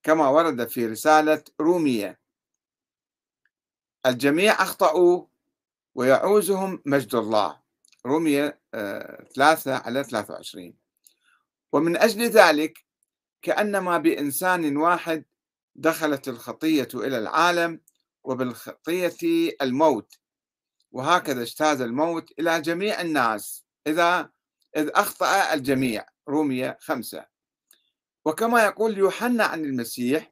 كما 0.04 0.28
ورد 0.30 0.68
في 0.68 0.86
رسالة 0.86 1.44
رومية. 1.62 2.20
الجميع 4.06 4.54
أخطأوا 4.54 5.26
ويعوزهم 5.96 6.82
مجد 6.86 7.16
الله. 7.16 7.62
رومية 8.06 8.62
آه، 8.74 9.24
ثلاثة 9.36 9.76
على 9.76 10.04
23 10.04 10.74
ومن 11.74 11.98
أجل 11.98 12.22
ذلك 12.30 12.86
كأنما 13.42 13.98
بإنسان 13.98 14.78
واحد 14.78 15.26
دخلت 15.82 16.28
الخطية 16.28 16.88
إلى 16.94 17.18
العالم 17.18 17.80
وبالخطية 18.24 19.56
الموت 19.62 20.20
وهكذا 20.92 21.42
اجتاز 21.42 21.82
الموت 21.82 22.32
إلى 22.40 22.62
جميع 22.62 23.02
الناس 23.02 23.66
إذا 23.88 24.30
إذ 24.78 24.90
أخطأ 24.96 25.54
الجميع. 25.54 26.06
رومية 26.28 26.78
خمسة. 26.82 27.26
وكما 28.26 28.66
يقول 28.66 28.98
يوحنا 28.98 29.44
عن 29.44 29.66
المسيح 29.66 30.32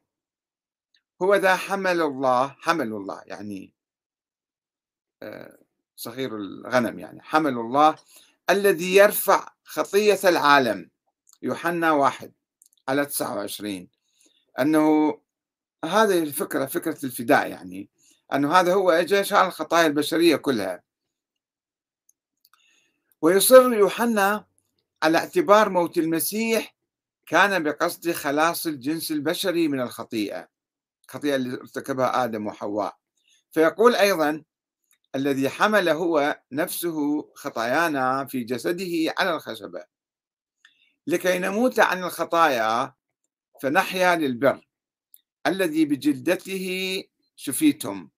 هو 1.22 1.34
ذا 1.34 1.56
حمل 1.56 2.00
الله 2.00 2.56
حمل 2.60 2.86
الله 2.86 3.22
يعني 3.26 3.74
آه، 5.22 5.58
صغير 5.96 6.36
الغنم 6.36 6.98
يعني 6.98 7.22
حمل 7.22 7.52
الله 7.52 7.96
الذي 8.50 8.96
يرفع 8.96 9.48
خطية 9.64 10.18
العالم. 10.24 10.90
يوحنا 11.42 11.92
واحد 11.92 12.32
على 12.88 13.06
29 13.06 13.88
أنه 14.58 15.20
هذه 15.84 16.22
الفكرة 16.22 16.66
فكرة 16.66 17.04
الفداء 17.04 17.50
يعني 17.50 17.88
أنه 18.34 18.52
هذا 18.52 18.74
هو 18.74 18.90
أجا 18.90 19.22
شال 19.22 19.38
الخطايا 19.38 19.86
البشرية 19.86 20.36
كلها. 20.36 20.82
ويصر 23.22 23.72
يوحنا 23.72 24.46
على 25.02 25.18
اعتبار 25.18 25.68
موت 25.68 25.98
المسيح 25.98 26.76
كان 27.26 27.62
بقصد 27.62 28.10
خلاص 28.12 28.66
الجنس 28.66 29.10
البشري 29.10 29.68
من 29.68 29.80
الخطيئة 29.80 30.48
الخطيئة 31.04 31.36
اللي 31.36 31.54
ارتكبها 31.60 32.24
آدم 32.24 32.46
وحواء. 32.46 32.96
فيقول 33.52 33.94
أيضا 33.96 34.42
الذي 35.14 35.48
حمل 35.48 35.88
هو 35.88 36.40
نفسه 36.52 37.28
خطايانا 37.34 38.26
في 38.26 38.44
جسده 38.44 39.14
على 39.18 39.34
الخشبة. 39.34 39.84
لكي 41.06 41.38
نموت 41.38 41.80
عن 41.80 42.04
الخطايا 42.04 42.94
فنحيا 43.62 44.16
للبر. 44.16 44.69
الذي 45.46 45.84
بجلدته 45.84 47.04
شفيتم. 47.36 48.08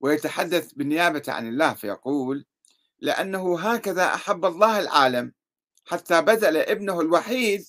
ويتحدث 0.00 0.72
بالنيابة 0.72 1.22
عن 1.28 1.48
الله 1.48 1.74
فيقول 1.74 2.46
لأنه 2.98 3.60
هكذا 3.60 4.14
أحب 4.14 4.44
الله 4.44 4.80
العالم 4.80 5.32
حتى 5.84 6.22
بذل 6.22 6.56
ابنه 6.56 7.00
الوحيد 7.00 7.64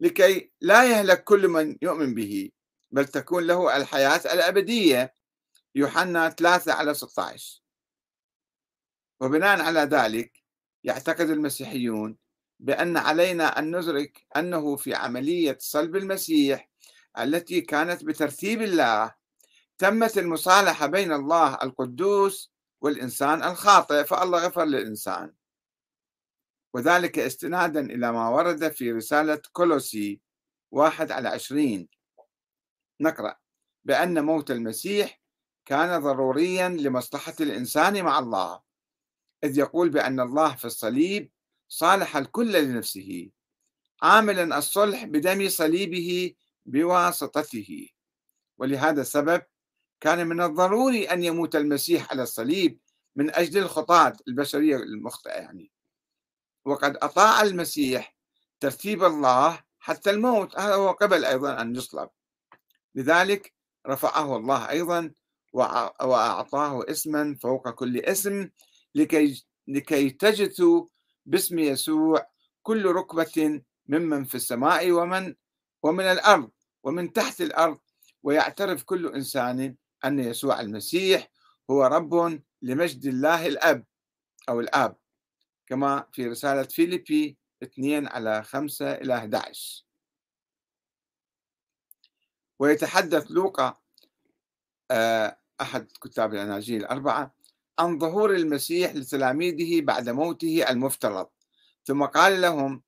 لكي 0.00 0.52
لا 0.60 0.84
يهلك 0.84 1.24
كل 1.24 1.48
من 1.48 1.76
يؤمن 1.82 2.14
به 2.14 2.50
بل 2.90 3.04
تكون 3.04 3.46
له 3.46 3.76
الحياة 3.76 4.20
الأبدية. 4.34 5.14
يوحنا 5.74 6.30
3 6.30 6.72
على 6.72 6.94
16 6.94 7.62
وبناء 9.20 9.60
على 9.60 9.80
ذلك 9.80 10.42
يعتقد 10.84 11.30
المسيحيون 11.30 12.16
بأن 12.60 12.96
علينا 12.96 13.58
أن 13.58 13.76
ندرك 13.76 14.26
أنه 14.36 14.76
في 14.76 14.94
عملية 14.94 15.56
صلب 15.60 15.96
المسيح 15.96 16.69
التي 17.18 17.60
كانت 17.60 18.04
بترتيب 18.04 18.62
الله. 18.62 19.14
تمت 19.78 20.18
المصالحة 20.18 20.86
بين 20.86 21.12
الله 21.12 21.54
القدوس 21.54 22.52
والإنسان 22.80 23.42
الخاطئ 23.42 24.04
فالله 24.04 24.46
غفر 24.46 24.64
للإنسان. 24.64 25.32
وذلك 26.74 27.18
استنادا 27.18 27.80
إلى 27.80 28.12
ما 28.12 28.28
ورد 28.28 28.68
في 28.68 28.92
رسالة 28.92 29.42
كولوسي 29.52 30.20
واحد 30.70 31.12
على 31.12 31.28
عشرين. 31.28 31.88
نقرأ 33.00 33.36
بأن 33.84 34.24
موت 34.24 34.50
المسيح 34.50 35.20
كان 35.64 36.02
ضروريا 36.02 36.68
لمصلحة 36.68 37.34
الإنسان 37.40 38.04
مع 38.04 38.18
الله. 38.18 38.60
إذ 39.44 39.58
يقول 39.58 39.88
بأن 39.88 40.20
الله 40.20 40.56
في 40.56 40.64
الصليب 40.64 41.30
صالح 41.68 42.16
الكل 42.16 42.64
لنفسه. 42.64 43.30
عاملا 44.02 44.58
الصلح 44.58 45.04
بدم 45.04 45.48
صليبه 45.48 46.34
بواسطته. 46.70 47.88
ولهذا 48.58 49.00
السبب 49.00 49.42
كان 50.00 50.26
من 50.26 50.40
الضروري 50.40 51.04
أن 51.04 51.24
يموت 51.24 51.56
المسيح 51.56 52.10
على 52.10 52.22
الصليب 52.22 52.78
من 53.16 53.34
أجل 53.34 53.58
الخطاة 53.58 54.16
البشرية 54.28 54.76
المخطئة 54.76 55.32
يعني. 55.32 55.70
وقد 56.64 56.96
أطاع 56.96 57.42
المسيح 57.42 58.16
ترتيب 58.60 59.04
الله 59.04 59.60
حتى 59.78 60.10
الموت. 60.10 60.58
هذا 60.58 60.74
هو 60.74 60.90
قبل 60.90 61.24
أيضا 61.24 61.60
أن 61.60 61.76
يصلب. 61.76 62.08
لذلك 62.94 63.54
رفعه 63.86 64.36
الله 64.36 64.70
أيضا 64.70 65.12
وأعطاه 65.52 66.84
اسما 66.90 67.36
فوق 67.42 67.70
كل 67.70 67.98
اسم 67.98 68.48
لكي 68.94 69.44
لكي 69.68 70.10
تجثوا 70.10 70.86
باسم 71.26 71.58
يسوع 71.58 72.26
كل 72.62 72.86
ركبة 72.86 73.62
ممن 73.86 74.24
في 74.24 74.34
السماء 74.34 74.90
ومن 74.90 75.34
ومن 75.82 76.04
الأرض. 76.04 76.50
ومن 76.82 77.12
تحت 77.12 77.40
الأرض 77.40 77.78
ويعترف 78.22 78.82
كل 78.82 79.14
إنسان 79.14 79.76
أن 80.04 80.18
يسوع 80.18 80.60
المسيح 80.60 81.30
هو 81.70 81.84
رب 81.84 82.40
لمجد 82.62 83.06
الله 83.06 83.46
الأب 83.46 83.84
أو 84.48 84.60
الآب 84.60 84.96
كما 85.66 86.06
في 86.12 86.26
رسالة 86.26 86.62
فيليبي 86.62 87.38
2 87.62 88.06
على 88.08 88.42
5 88.42 88.92
إلى 88.92 89.16
11 89.16 89.84
ويتحدث 92.58 93.30
لوقا 93.30 93.80
آه، 94.90 95.38
أحد 95.60 95.88
كتاب 96.02 96.34
الأناجيل 96.34 96.80
الأربعة 96.80 97.34
عن 97.78 97.98
ظهور 97.98 98.34
المسيح 98.34 98.94
لتلاميذه 98.94 99.80
بعد 99.84 100.08
موته 100.08 100.70
المفترض. 100.70 101.28
ثم 101.84 102.04
قال 102.04 102.40
لهم 102.40 102.82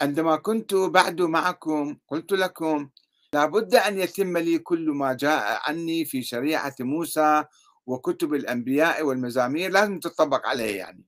عندما 0.00 0.36
كنت 0.36 0.74
بعد 0.74 1.20
معكم 1.22 1.98
قلت 2.08 2.32
لكم 2.32 2.90
لابد 3.34 3.74
أن 3.74 3.98
يتم 3.98 4.38
لي 4.38 4.58
كل 4.58 4.90
ما 4.90 5.12
جاء 5.12 5.60
عني 5.70 6.04
في 6.04 6.22
شريعة 6.22 6.74
موسى 6.80 7.44
وكتب 7.86 8.34
الأنبياء 8.34 9.02
والمزامير 9.02 9.70
لازم 9.70 10.00
تطبق 10.00 10.46
عليه 10.46 10.76
يعني. 10.76 11.04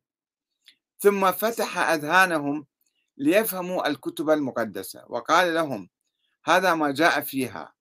ثم 0.98 1.32
فتح 1.32 1.78
أذهانهم 1.78 2.66
ليفهموا 3.16 3.88
الكتب 3.88 4.30
المقدسة 4.30 5.04
وقال 5.08 5.54
لهم 5.54 5.88
هذا 6.44 6.74
ما 6.74 6.90
جاء 6.90 7.20
فيها 7.20 7.74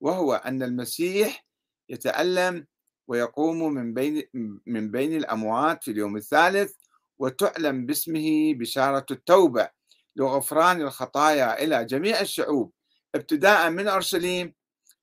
وهو 0.00 0.34
أن 0.34 0.62
المسيح 0.62 1.46
يتألم 1.88 2.66
ويقوم 3.08 3.74
من 3.74 3.94
بين 3.94 4.22
من 4.66 4.90
بين 4.90 5.16
الأموات 5.16 5.84
في 5.84 5.90
اليوم 5.90 6.16
الثالث 6.16 6.74
وتعلم 7.18 7.86
باسمه 7.86 8.54
بشارة 8.54 9.06
التوبة 9.10 9.68
لغفران 10.16 10.80
الخطايا 10.80 11.64
إلى 11.64 11.84
جميع 11.84 12.20
الشعوب 12.20 12.72
ابتداء 13.14 13.70
من 13.70 13.88
أورشليم 13.88 14.54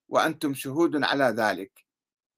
وأنتم 0.08 0.54
شهود 0.54 1.02
على 1.04 1.24
ذلك. 1.24 1.72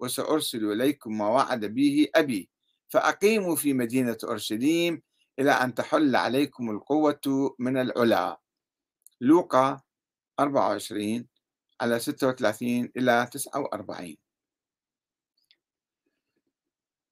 وسأرسل 0.01 0.73
إليكم 0.73 1.19
ما 1.19 1.29
وعد 1.29 1.65
به 1.65 2.09
أبي. 2.15 2.51
فأقيموا 2.89 3.57
في 3.57 3.73
مدينة 3.73 4.19
أورشليم 4.25 5.03
إلى 5.39 5.51
أن 5.51 5.75
تحل 5.75 6.17
عليكم 6.17 6.71
القوة 6.71 7.55
من 7.59 7.77
العلا. 7.77 8.41
لوقا 9.21 9.81
24 10.41 11.29
على 11.81 11.99
36 11.99 12.91
إلى 12.97 13.29
49 13.33 14.17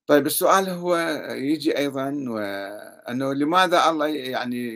طيب 0.06 0.26
السؤال 0.26 0.68
هو 0.68 0.96
يجي 1.30 1.78
أيضا 1.78 2.24
وأنه 2.28 3.32
لماذا 3.32 3.90
الله 3.90 4.08
يعني 4.08 4.70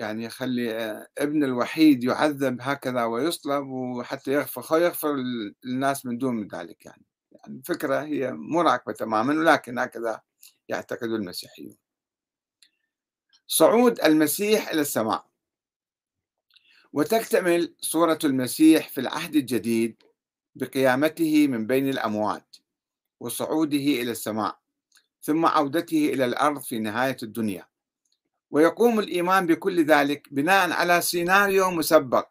يعني 0.00 0.24
يخلي 0.24 0.72
ابن 1.18 1.44
الوحيد 1.44 2.04
يعذب 2.04 2.58
هكذا 2.60 3.04
ويصلب 3.04 3.66
وحتى 3.68 4.32
يغفر 4.32 4.78
يغفر 4.78 5.16
للناس 5.64 6.06
من 6.06 6.18
دون 6.18 6.48
ذلك 6.48 6.86
يعني. 6.86 7.04
يعني 7.32 7.56
الفكرة 7.56 8.02
هي 8.02 8.32
مراكبة 8.32 8.92
تماما 8.92 9.34
ولكن 9.34 9.78
هكذا 9.78 10.20
يعتقد 10.68 11.08
المسيحيون. 11.08 11.76
صعود 13.46 14.00
المسيح 14.00 14.68
إلى 14.68 14.80
السماء. 14.80 15.26
وتكتمل 16.92 17.74
صورة 17.80 18.18
المسيح 18.24 18.88
في 18.88 19.00
العهد 19.00 19.36
الجديد 19.36 20.02
بقيامته 20.54 21.48
من 21.48 21.66
بين 21.66 21.88
الأموات 21.88 22.56
وصعوده 23.20 23.76
إلى 23.76 24.10
السماء 24.10 24.58
ثم 25.22 25.46
عودته 25.46 26.08
إلى 26.08 26.24
الأرض 26.24 26.60
في 26.60 26.78
نهاية 26.78 27.16
الدنيا. 27.22 27.69
ويقوم 28.50 28.98
الإيمان 28.98 29.46
بكل 29.46 29.84
ذلك 29.84 30.28
بناء 30.30 30.72
على 30.72 31.00
سيناريو 31.00 31.70
مسبق 31.70 32.28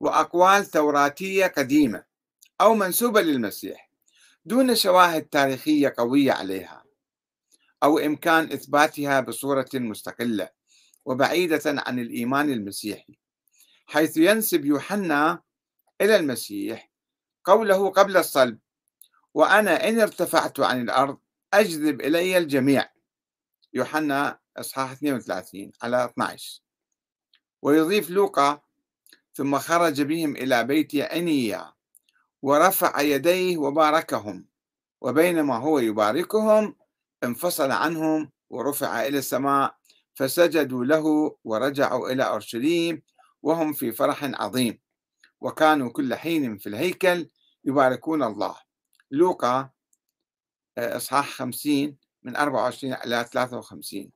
وأقوال 0.00 0.66
توراتية 0.66 1.46
قديمة 1.46 2.04
أو 2.60 2.74
منسوبة 2.74 3.22
للمسيح 3.22 3.90
دون 4.44 4.74
شواهد 4.74 5.22
تاريخية 5.22 5.94
قوية 5.98 6.32
عليها 6.32 6.84
أو 7.82 7.98
إمكان 7.98 8.52
إثباتها 8.52 9.20
بصورة 9.20 9.68
مستقلة 9.74 10.48
وبعيدة 11.04 11.62
عن 11.66 11.98
الإيمان 11.98 12.50
المسيحي 12.50 13.18
حيث 13.86 14.16
ينسب 14.16 14.64
يوحنا 14.64 15.42
إلى 16.00 16.16
المسيح 16.16 16.90
قوله 17.44 17.90
قبل 17.90 18.16
الصلب 18.16 18.58
وأنا 19.34 19.88
إن 19.88 20.00
ارتفعت 20.00 20.60
عن 20.60 20.82
الأرض 20.82 21.18
أجذب 21.54 22.00
إلي 22.00 22.38
الجميع. 22.38 22.88
يوحنا 23.72 24.38
إصحاح 24.56 24.92
32 24.92 25.72
على 25.82 26.04
12 26.04 26.60
ويضيف 27.62 28.10
لوقا 28.10 28.60
ثم 29.34 29.58
خرج 29.58 30.02
بهم 30.02 30.36
إلى 30.36 30.64
بيت 30.64 30.96
عنيا 30.96 31.72
ورفع 32.42 33.00
يديه 33.00 33.58
وباركهم 33.58 34.46
وبينما 35.00 35.56
هو 35.56 35.78
يباركهم 35.78 36.76
انفصل 37.24 37.70
عنهم 37.70 38.30
ورفع 38.50 39.06
إلى 39.06 39.18
السماء 39.18 39.76
فسجدوا 40.14 40.84
له 40.84 41.36
ورجعوا 41.44 42.10
إلى 42.10 42.22
أورشليم 42.22 43.02
وهم 43.42 43.72
في 43.72 43.92
فرح 43.92 44.24
عظيم. 44.24 44.78
وكانوا 45.40 45.90
كل 45.90 46.14
حين 46.14 46.58
في 46.58 46.68
الهيكل 46.68 47.28
يباركون 47.64 48.22
الله. 48.22 48.56
لوقا 49.10 49.70
آه، 50.78 50.96
إصحاح 50.96 51.30
50 51.30 51.96
من 52.22 52.36
24 52.36 52.92
إلى 52.92 53.28
53 53.32 54.12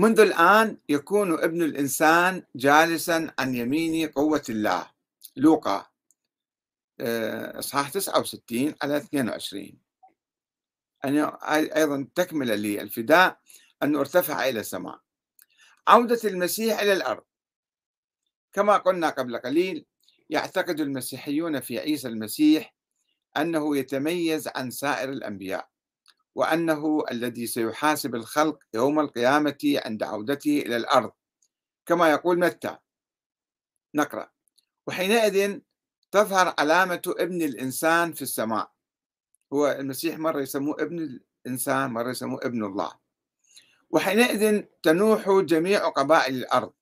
منذ 0.00 0.20
الآن 0.20 0.76
يكون 0.88 1.32
ابن 1.32 1.62
الإنسان 1.62 2.42
جالسا 2.56 3.32
عن 3.38 3.54
يمين 3.54 4.08
قوة 4.08 4.42
الله. 4.48 4.90
لوقا 5.36 5.86
آه، 7.00 7.58
إصحاح 7.58 7.90
69 7.90 8.74
على 8.82 8.96
22 8.96 9.78
أن 11.04 11.18
أيضا 11.76 12.08
تكملة 12.14 12.54
للفداء 12.54 13.40
أنه 13.82 14.00
ارتفع 14.00 14.48
إلى 14.48 14.60
السماء. 14.60 15.00
عودة 15.88 16.20
المسيح 16.24 16.80
إلى 16.80 16.92
الأرض. 16.92 17.24
كما 18.52 18.76
قلنا 18.76 19.08
قبل 19.10 19.38
قليل 19.38 19.86
يعتقد 20.30 20.80
المسيحيون 20.80 21.60
في 21.60 21.78
عيسى 21.78 22.08
المسيح 22.08 22.74
أنه 23.36 23.76
يتميز 23.76 24.48
عن 24.48 24.70
سائر 24.70 25.08
الأنبياء. 25.08 25.69
وأنه 26.34 27.04
الذي 27.10 27.46
سيحاسب 27.46 28.14
الخلق 28.14 28.58
يوم 28.74 29.00
القيامة 29.00 29.58
عند 29.64 30.02
عودته 30.02 30.58
إلى 30.58 30.76
الأرض. 30.76 31.12
كما 31.86 32.10
يقول 32.10 32.38
متى؟ 32.38 32.76
نقرأ. 33.94 34.30
وحينئذ 34.86 35.58
تظهر 36.10 36.54
علامة 36.58 37.02
ابن 37.06 37.42
الإنسان 37.42 38.12
في 38.12 38.22
السماء. 38.22 38.72
هو 39.52 39.70
المسيح 39.70 40.18
مرة 40.18 40.40
يسموه 40.40 40.82
ابن 40.82 41.20
الإنسان 41.46 41.90
مرة 41.90 42.10
يسموه 42.10 42.40
ابن 42.42 42.64
الله. 42.64 42.92
وحينئذ 43.90 44.62
تنوح 44.82 45.30
جميع 45.30 45.88
قبائل 45.88 46.34
الأرض. 46.34 46.72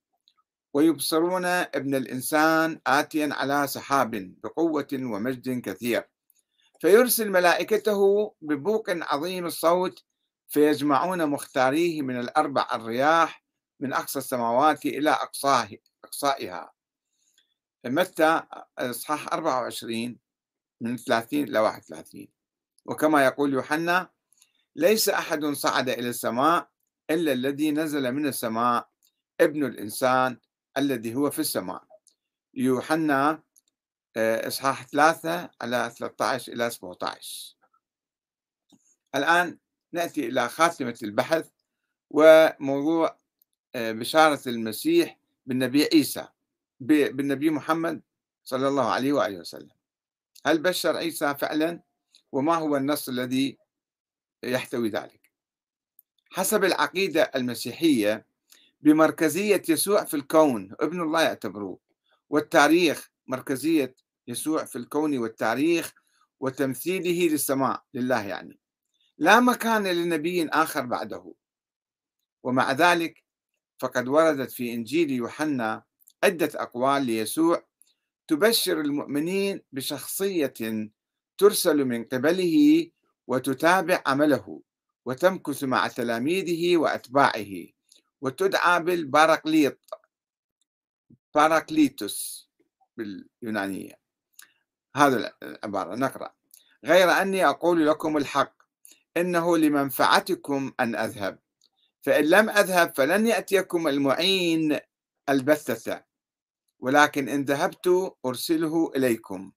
ويبصرون 0.74 1.44
ابن 1.44 1.94
الإنسان 1.94 2.80
آتيا 2.86 3.28
على 3.32 3.66
سحاب 3.66 4.34
بقوة 4.42 4.88
ومجد 4.92 5.60
كثير. 5.60 6.08
فيرسل 6.78 7.30
ملائكته 7.30 8.34
ببوق 8.40 8.84
عظيم 8.90 9.46
الصوت 9.46 10.04
فيجمعون 10.48 11.26
مختاريه 11.26 12.02
من 12.02 12.20
الأربع 12.20 12.68
الرياح 12.74 13.44
من 13.80 13.92
أقصى 13.92 14.18
السماوات 14.18 14.86
إلى 14.86 15.10
أقصاه 15.10 15.68
أقصائها. 16.04 16.72
متى 17.86 18.42
إصحاح 18.78 19.32
24 19.32 20.18
من 20.80 20.96
30 20.96 21.44
إلى 21.44 21.58
31 21.58 22.28
وكما 22.84 23.24
يقول 23.24 23.52
يوحنا 23.52 24.10
ليس 24.76 25.08
أحد 25.08 25.44
صعد 25.44 25.88
إلى 25.88 26.08
السماء 26.08 26.68
إلا 27.10 27.32
الذي 27.32 27.70
نزل 27.70 28.12
من 28.12 28.26
السماء 28.26 28.88
ابن 29.40 29.64
الإنسان 29.64 30.38
الذي 30.78 31.14
هو 31.14 31.30
في 31.30 31.38
السماء. 31.38 31.82
يوحنا 32.54 33.42
إصحاح 34.18 34.86
3 34.86 35.50
على 35.60 35.92
13 35.98 36.52
إلى 36.52 36.70
17 36.70 37.56
الآن 39.14 39.58
نأتي 39.92 40.28
إلى 40.28 40.48
خاتمة 40.48 40.98
البحث 41.02 41.48
وموضوع 42.10 43.18
آه، 43.74 43.92
بشارة 43.92 44.40
المسيح 44.46 45.18
بالنبي 45.46 45.88
عيسى 45.92 46.28
بالنبي 46.80 47.50
محمد 47.50 48.02
صلى 48.44 48.68
الله 48.68 48.90
عليه 48.90 49.12
وآله 49.12 49.38
وسلم. 49.38 49.70
هل 50.46 50.58
بشر 50.58 50.96
عيسى 50.96 51.34
فعلا؟ 51.34 51.80
وما 52.32 52.54
هو 52.54 52.76
النص 52.76 53.08
الذي 53.08 53.58
يحتوي 54.42 54.88
ذلك؟ 54.88 55.32
حسب 56.30 56.64
العقيدة 56.64 57.22
المسيحية 57.36 58.26
بمركزية 58.80 59.62
يسوع 59.68 60.04
في 60.04 60.14
الكون 60.14 60.74
ابن 60.80 61.00
الله 61.00 61.22
يعتبروه 61.22 61.78
والتاريخ 62.30 63.10
مركزية 63.26 63.94
يسوع 64.28 64.64
في 64.64 64.76
الكون 64.76 65.18
والتاريخ 65.18 65.92
وتمثيله 66.40 67.32
للسماء 67.32 67.84
لله 67.94 68.26
يعني. 68.26 68.58
لا 69.18 69.40
مكان 69.40 69.86
لنبي 69.86 70.48
آخر 70.48 70.86
بعده. 70.86 71.34
ومع 72.42 72.72
ذلك 72.72 73.24
فقد 73.78 74.08
وردت 74.08 74.50
في 74.50 74.74
إنجيل 74.74 75.10
يوحنا 75.10 75.82
عدة 76.24 76.50
أقوال 76.54 77.06
ليسوع 77.06 77.68
تبشر 78.28 78.80
المؤمنين 78.80 79.60
بشخصية 79.72 80.54
ترسل 81.38 81.84
من 81.84 82.04
قبله 82.04 82.90
وتتابع 83.26 84.02
عمله 84.06 84.62
وتمكث 85.04 85.64
مع 85.64 85.88
تلاميذه 85.88 86.76
وأتباعه 86.76 87.66
وتدعى 88.20 88.82
بالباراكليط 88.82 89.78
باراكليتوس 91.34 92.48
باليونانية. 92.96 94.07
هذا 95.06 95.32
العبارة 95.42 95.94
نقرأ. 95.94 96.32
غير 96.84 97.10
أني 97.10 97.46
أقول 97.46 97.86
لكم 97.86 98.16
الحق 98.16 98.54
إنه 99.16 99.56
لمنفعتكم 99.58 100.72
أن 100.80 100.94
أذهب. 100.96 101.38
فإن 102.02 102.24
لم 102.24 102.50
أذهب 102.50 102.94
فلن 102.96 103.26
يأتيكم 103.26 103.88
المعين 103.88 104.78
البتة 105.28 106.02
ولكن 106.80 107.28
إن 107.28 107.44
ذهبت 107.44 108.14
أرسله 108.26 108.92
إليكم. 108.96 109.52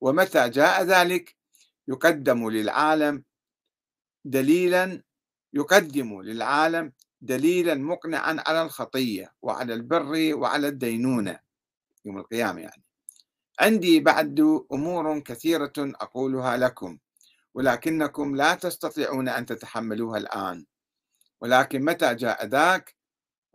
ومتى 0.00 0.48
جاء 0.48 0.82
ذلك؟ 0.82 1.36
يقدم 1.88 2.50
للعالم 2.50 3.24
دليلا 4.24 5.02
يقدم 5.52 6.22
للعالم 6.22 6.92
دليلا 7.20 7.74
مقنعا 7.74 8.42
على 8.46 8.62
الخطية 8.62 9.32
وعلى 9.42 9.74
البر 9.74 10.34
وعلى 10.34 10.68
الدينونة 10.68 11.38
يوم 12.04 12.18
القيامة 12.18 12.60
يعني. 12.60 12.82
عندي 13.60 14.00
بعد 14.00 14.40
أمور 14.72 15.20
كثيرة 15.20 15.72
أقولها 15.78 16.56
لكم 16.56 16.98
ولكنكم 17.54 18.36
لا 18.36 18.54
تستطيعون 18.54 19.28
أن 19.28 19.46
تتحملوها 19.46 20.18
الآن. 20.18 20.66
ولكن 21.40 21.84
متى 21.84 22.14
جاء 22.14 22.46
ذاك؟ 22.46 22.96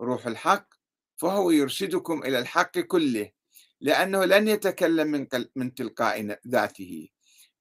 روح 0.00 0.26
الحق 0.26 0.68
فهو 1.16 1.50
يرشدكم 1.50 2.22
إلى 2.22 2.38
الحق 2.38 2.78
كله 2.78 3.30
لأنه 3.80 4.24
لن 4.24 4.48
يتكلم 4.48 5.06
من, 5.06 5.26
من 5.56 5.74
تلقاء 5.74 6.38
ذاته 6.48 7.08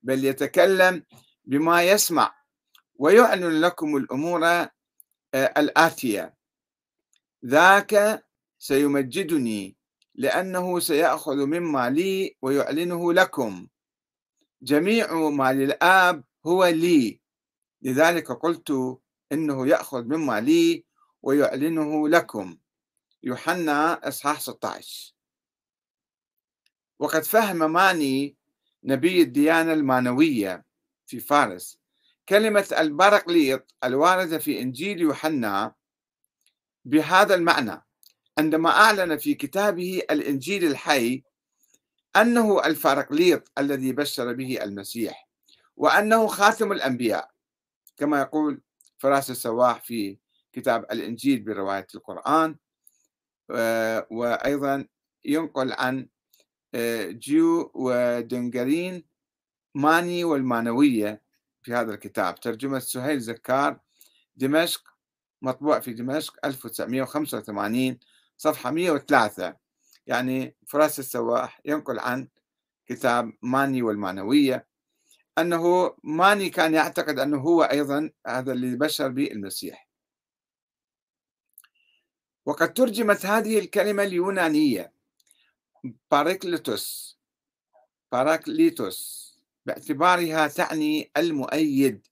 بل 0.03 0.25
يتكلم 0.25 1.03
بما 1.45 1.83
يسمع 1.83 2.35
ويعلن 2.95 3.61
لكم 3.61 3.97
الأمور 3.97 4.45
آه، 4.45 4.69
الآتية. 5.33 6.35
ذاك 7.45 8.23
سيمجدني. 8.59 9.74
لأنه 10.17 10.79
سيأخذ 10.79 11.45
مما 11.45 11.89
لي 11.89 12.37
ويعلنه 12.41 13.13
لكم. 13.13 13.67
جميع 14.61 15.29
ما 15.29 15.53
للآب 15.53 16.23
هو 16.45 16.65
لي. 16.65 17.21
لذلك 17.81 18.31
قلت 18.31 18.99
إنه 19.31 19.67
يأخذ 19.67 20.03
مما 20.03 20.41
لي 20.41 20.85
ويعلنه 21.21 22.09
لكم. 22.09 22.57
يوحنا 23.23 24.07
إصحاح 24.07 24.39
16 24.39 25.15
وقد 26.99 27.23
فهم 27.23 27.73
ماني 27.73 28.37
نبي 28.83 29.21
الديانة 29.21 29.73
المانوية 29.73 30.65
في 31.05 31.19
فارس. 31.19 31.79
كلمة 32.29 32.67
البرقليط 32.79 33.75
الواردة 33.83 34.37
في 34.37 34.61
إنجيل 34.61 35.01
يوحنا 35.01 35.75
بهذا 36.85 37.35
المعنى. 37.35 37.84
عندما 38.37 38.69
أعلن 38.69 39.17
في 39.17 39.33
كتابه 39.33 40.01
الإنجيل 40.11 40.65
الحي 40.65 41.23
أنه 42.15 42.65
الفارقليط 42.65 43.51
الذي 43.57 43.93
بشر 43.93 44.33
به 44.33 44.63
المسيح 44.63 45.29
وأنه 45.77 46.27
خاتم 46.27 46.71
الأنبياء. 46.71 47.31
كما 47.97 48.21
يقول 48.21 48.61
فراس 48.97 49.31
السواح 49.31 49.83
في 49.83 50.17
كتاب 50.53 50.83
الإنجيل 50.91 51.39
برواية 51.39 51.87
القرآن 51.95 52.55
آه، 53.51 54.07
وأيضا 54.11 54.87
ينقل 55.25 55.73
عن 55.73 56.07
آه، 56.75 57.09
جيو 57.09 57.71
ودنجرين 57.75 59.05
ماني 59.75 60.23
والمانوية 60.23 61.21
في 61.61 61.73
هذا 61.73 61.93
الكتاب. 61.93 62.39
ترجمة 62.39 62.79
سهيل 62.79 63.19
زكار 63.19 63.79
دمشق 64.35 64.81
مطبوع 65.41 65.79
في 65.79 65.93
دمشق 65.93 66.45
1985 66.45 67.99
صفحة 68.37 68.71
103 68.71 69.55
يعني 70.07 70.55
فراس 70.67 70.99
السواح 70.99 71.61
ينقل 71.65 71.99
عن 71.99 72.27
كتاب 72.87 73.33
ماني 73.41 73.81
والمانوية 73.81 74.67
أنه 75.37 75.95
ماني 76.03 76.49
كان 76.49 76.73
يعتقد 76.73 77.19
أنه 77.19 77.37
هو 77.37 77.63
أيضا 77.63 78.11
هذا 78.27 78.53
اللي 78.53 78.75
بشر 78.75 79.07
به 79.07 79.31
المسيح. 79.31 79.89
وقد 82.45 82.73
ترجمت 82.73 83.25
هذه 83.25 83.59
الكلمة 83.59 84.03
اليونانية. 84.03 84.93
باراكليتوس 86.11 87.17
باراكليتوس 88.11 89.25
باعتبارها 89.65 90.47
تعني 90.47 91.11
المؤيد 91.17 92.07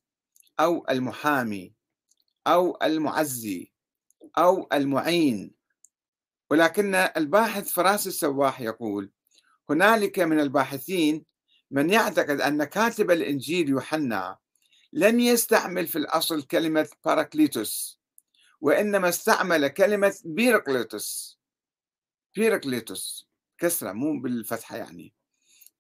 أو 0.60 0.86
المحامي 0.90 1.74
أو 2.48 2.78
المعزي 2.84 3.72
أو 4.38 4.68
المعين. 4.74 5.63
ولكن 6.50 6.96
الباحث 6.96 7.72
فراس 7.72 8.08
السواح 8.08 8.62
يقول 8.62 9.12
هنالك 9.70 10.20
من 10.20 10.40
الباحثين 10.40 11.26
من 11.72 11.90
يعتقد 11.90 12.42
أن 12.42 12.64
كاتب 12.64 13.12
الإنجيل 13.12 13.70
يوحنا 13.70 14.38
لم 14.94 15.20
يستعمل 15.20 15.88
في 15.88 15.98
الأصل 15.98 16.42
كلمة 16.44 16.90
باراكليتوس 17.06 18.00
وإنما 18.62 19.10
استعمل 19.10 19.68
كلمة 19.68 20.16
بيرقليتوس 20.26 21.40
بيرقليتوس 22.36 23.28
كسرة 23.58 23.92
مو 23.92 24.20
بالفتحة 24.20 24.78
يعني. 24.78 25.14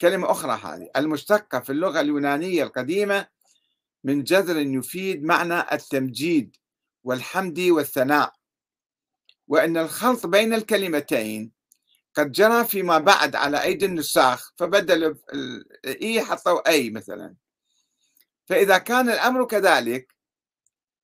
كلمة 0.01 0.32
أخرى 0.32 0.51
هذه 0.64 0.89
المشتقة 0.95 1.59
في 1.59 1.72
اللغة 1.72 1.99
اليونانية 1.99 2.64
القديمة 2.64 3.28
من 4.03 4.24
جذر 4.24 4.57
يفيد 4.57 5.24
معنى 5.24 5.74
التمجيد 5.74 6.55
والحمد 7.03 7.59
والثناء 7.59 8.34
وأن 9.47 9.77
الخلط 9.77 10.25
بين 10.25 10.53
الكلمتين 10.53 11.51
قد 12.13 12.31
جرى 12.31 12.65
فيما 12.65 12.97
بعد 12.97 13.35
على 13.35 13.63
أيدي 13.63 13.85
النساخ 13.85 14.53
فبدلوا 14.57 15.15
إي 15.85 16.21
حطوا 16.21 16.69
أي 16.69 16.89
مثلا. 16.89 17.35
فإذا 18.45 18.77
كان 18.77 19.09
الأمر 19.09 19.45
كذلك 19.45 20.13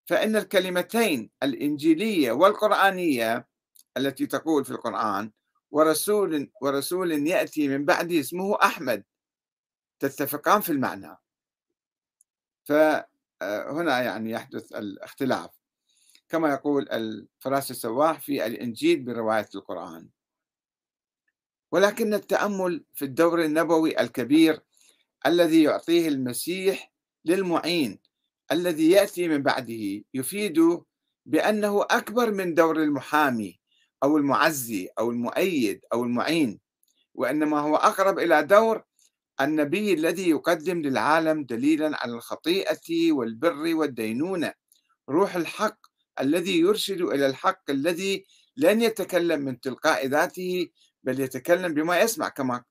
فإن 0.05 0.35
الكلمتين 0.35 1.29
الإنجيلية 1.43 2.31
والقرآنية 2.31 3.47
التي 3.97 4.25
تقول 4.25 4.65
في 4.65 4.71
القرآن 4.71 5.31
ورسول 5.71 6.51
ورسول 6.61 7.27
يأتي 7.27 7.67
من 7.67 7.85
بعده 7.85 8.19
اسمه 8.19 8.57
أحمد 8.63 9.03
تتفقان 9.99 10.61
في 10.61 10.71
المعنى. 10.71 11.17
فهنا 12.65 14.01
يعني 14.01 14.31
يحدث 14.31 14.73
الاختلاف. 14.73 15.58
كما 16.29 16.49
يقول 16.49 16.89
الفراس 16.89 17.71
السواح 17.71 18.19
في 18.19 18.45
الإنجيل 18.45 18.99
برواية 18.99 19.49
القرآن. 19.55 20.09
ولكن 21.71 22.13
التأمل 22.13 22.83
في 22.93 23.05
الدور 23.05 23.45
النبوي 23.45 24.01
الكبير 24.01 24.59
الذي 25.25 25.63
يعطيه 25.63 26.07
المسيح 26.07 26.91
للمعين 27.25 27.99
الذي 28.51 28.91
يأتي 28.91 29.27
من 29.27 29.43
بعده 29.43 30.03
يفيد 30.13 30.79
بأنه 31.25 31.81
أكبر 31.83 32.31
من 32.31 32.53
دور 32.53 32.83
المحامي 32.83 33.59
أو 34.03 34.17
المعزي 34.17 34.89
أو 34.99 35.11
المؤيد 35.11 35.81
أو 35.93 36.03
المعين 36.03 36.59
وإنما 37.13 37.59
هو 37.59 37.75
أقرب 37.75 38.19
إلى 38.19 38.43
دور 38.43 38.83
النبي 39.41 39.93
الذي 39.93 40.29
يقدم 40.29 40.81
للعالم 40.81 41.43
دليلا 41.43 42.03
على 42.03 42.13
الخطيئة 42.13 43.11
والبر 43.11 43.75
والدينونة 43.75 44.53
روح 45.09 45.35
الحق 45.35 45.88
الذي 46.21 46.59
يرشد 46.59 47.01
إلى 47.01 47.25
الحق 47.25 47.69
الذي 47.69 48.25
لن 48.57 48.81
يتكلم 48.81 49.39
من 49.39 49.59
تلقاء 49.59 50.07
ذاته 50.07 50.69
بل 51.03 51.19
يتكلم 51.19 51.73
بما 51.73 51.99
يسمع 51.99 52.29
كما 52.29 52.63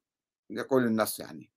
يقول 0.51 0.85
النص 0.85 1.21
يعني. 1.21 1.51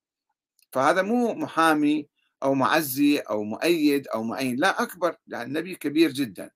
فهذا 0.72 1.02
مو 1.02 1.34
محامي 1.34 2.08
أو 2.44 2.54
معزي 2.54 3.20
أو 3.20 3.44
مؤيد 3.44 4.08
أو 4.08 4.24
معين 4.24 4.56
لا 4.56 4.82
أكبر 4.82 5.16
يعني 5.28 5.44
النبي 5.44 5.76
كبير 5.76 6.12
جدا. 6.12 6.52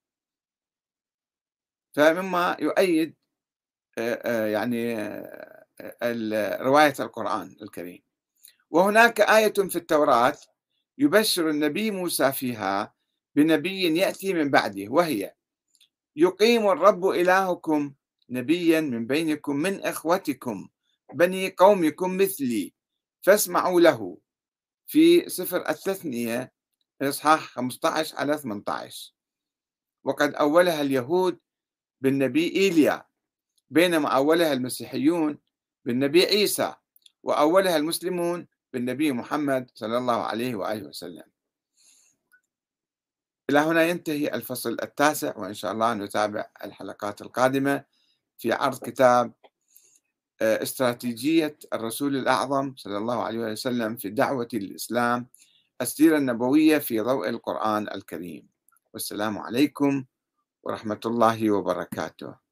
فمما 1.93 2.57
يؤيد 2.59 3.15
يعني 3.97 4.95
رواية 6.61 6.93
القرآن 6.99 7.55
الكريم. 7.61 8.03
وهناك 8.69 9.21
آية 9.21 9.53
في 9.53 9.75
التوراة 9.75 10.37
يبشر 10.97 11.49
النبي 11.49 11.91
موسى 11.91 12.31
فيها 12.31 12.93
بنبي 13.35 13.99
يأتي 13.99 14.33
من 14.33 14.51
بعده 14.51 14.85
وهي 14.89 15.33
يقيم 16.15 16.67
الرب 16.67 17.05
إلهكم 17.05 17.93
نبيا 18.29 18.81
من 18.81 19.07
بينكم 19.07 19.55
من 19.55 19.81
إخوتكم 19.81 20.69
بني 21.13 21.49
قومكم 21.49 22.17
مثلي 22.17 22.73
فاسمعوا 23.21 23.81
له. 23.81 24.17
في 24.87 25.29
سفر 25.29 25.69
التثنية 25.69 26.53
إصحاح 27.01 27.39
15 27.39 28.17
على 28.17 28.37
18 28.37 29.13
وقد 30.03 30.33
أولها 30.35 30.81
اليهود 30.81 31.39
بالنبي 32.01 32.55
إيليا 32.55 33.05
بينما 33.69 34.09
أولها 34.09 34.53
المسيحيون 34.53 35.39
بالنبي 35.85 36.23
عيسى 36.25 36.73
وأولها 37.23 37.77
المسلمون 37.77 38.47
بالنبي 38.73 39.11
محمد 39.11 39.71
صلى 39.73 39.97
الله 39.97 40.23
عليه 40.23 40.55
وآله 40.55 40.87
وسلم. 40.87 41.34
إلى 43.49 43.59
هنا 43.59 43.83
ينتهي 43.83 44.27
الفصل 44.27 44.77
التاسع 44.83 45.37
وإن 45.37 45.53
شاء 45.53 45.71
الله 45.71 45.93
نتابع 45.93 46.45
الحلقات 46.63 47.21
القادمة 47.21 47.83
في 48.37 48.53
عرض 48.53 48.79
كتاب 48.79 49.33
آه، 50.41 50.63
استراتيجية 50.63 51.57
الرسول 51.73 52.15
الأعظم 52.15 52.73
صلى 52.75 52.97
الله 52.97 53.23
عليه 53.23 53.39
وسلم 53.39 53.95
في 53.95 54.07
الدعوة 54.07 54.47
للإسلام 54.53 55.27
السيرة 55.81 56.17
النبوية 56.17 56.77
في 56.77 56.99
ضوء 56.99 57.29
القرآن 57.29 57.87
الكريم. 57.87 58.47
والسلام 58.93 59.37
عليكم 59.37 60.05
ورحمة 60.63 60.99
الله 61.05 61.51
وبركاته. 61.51 62.44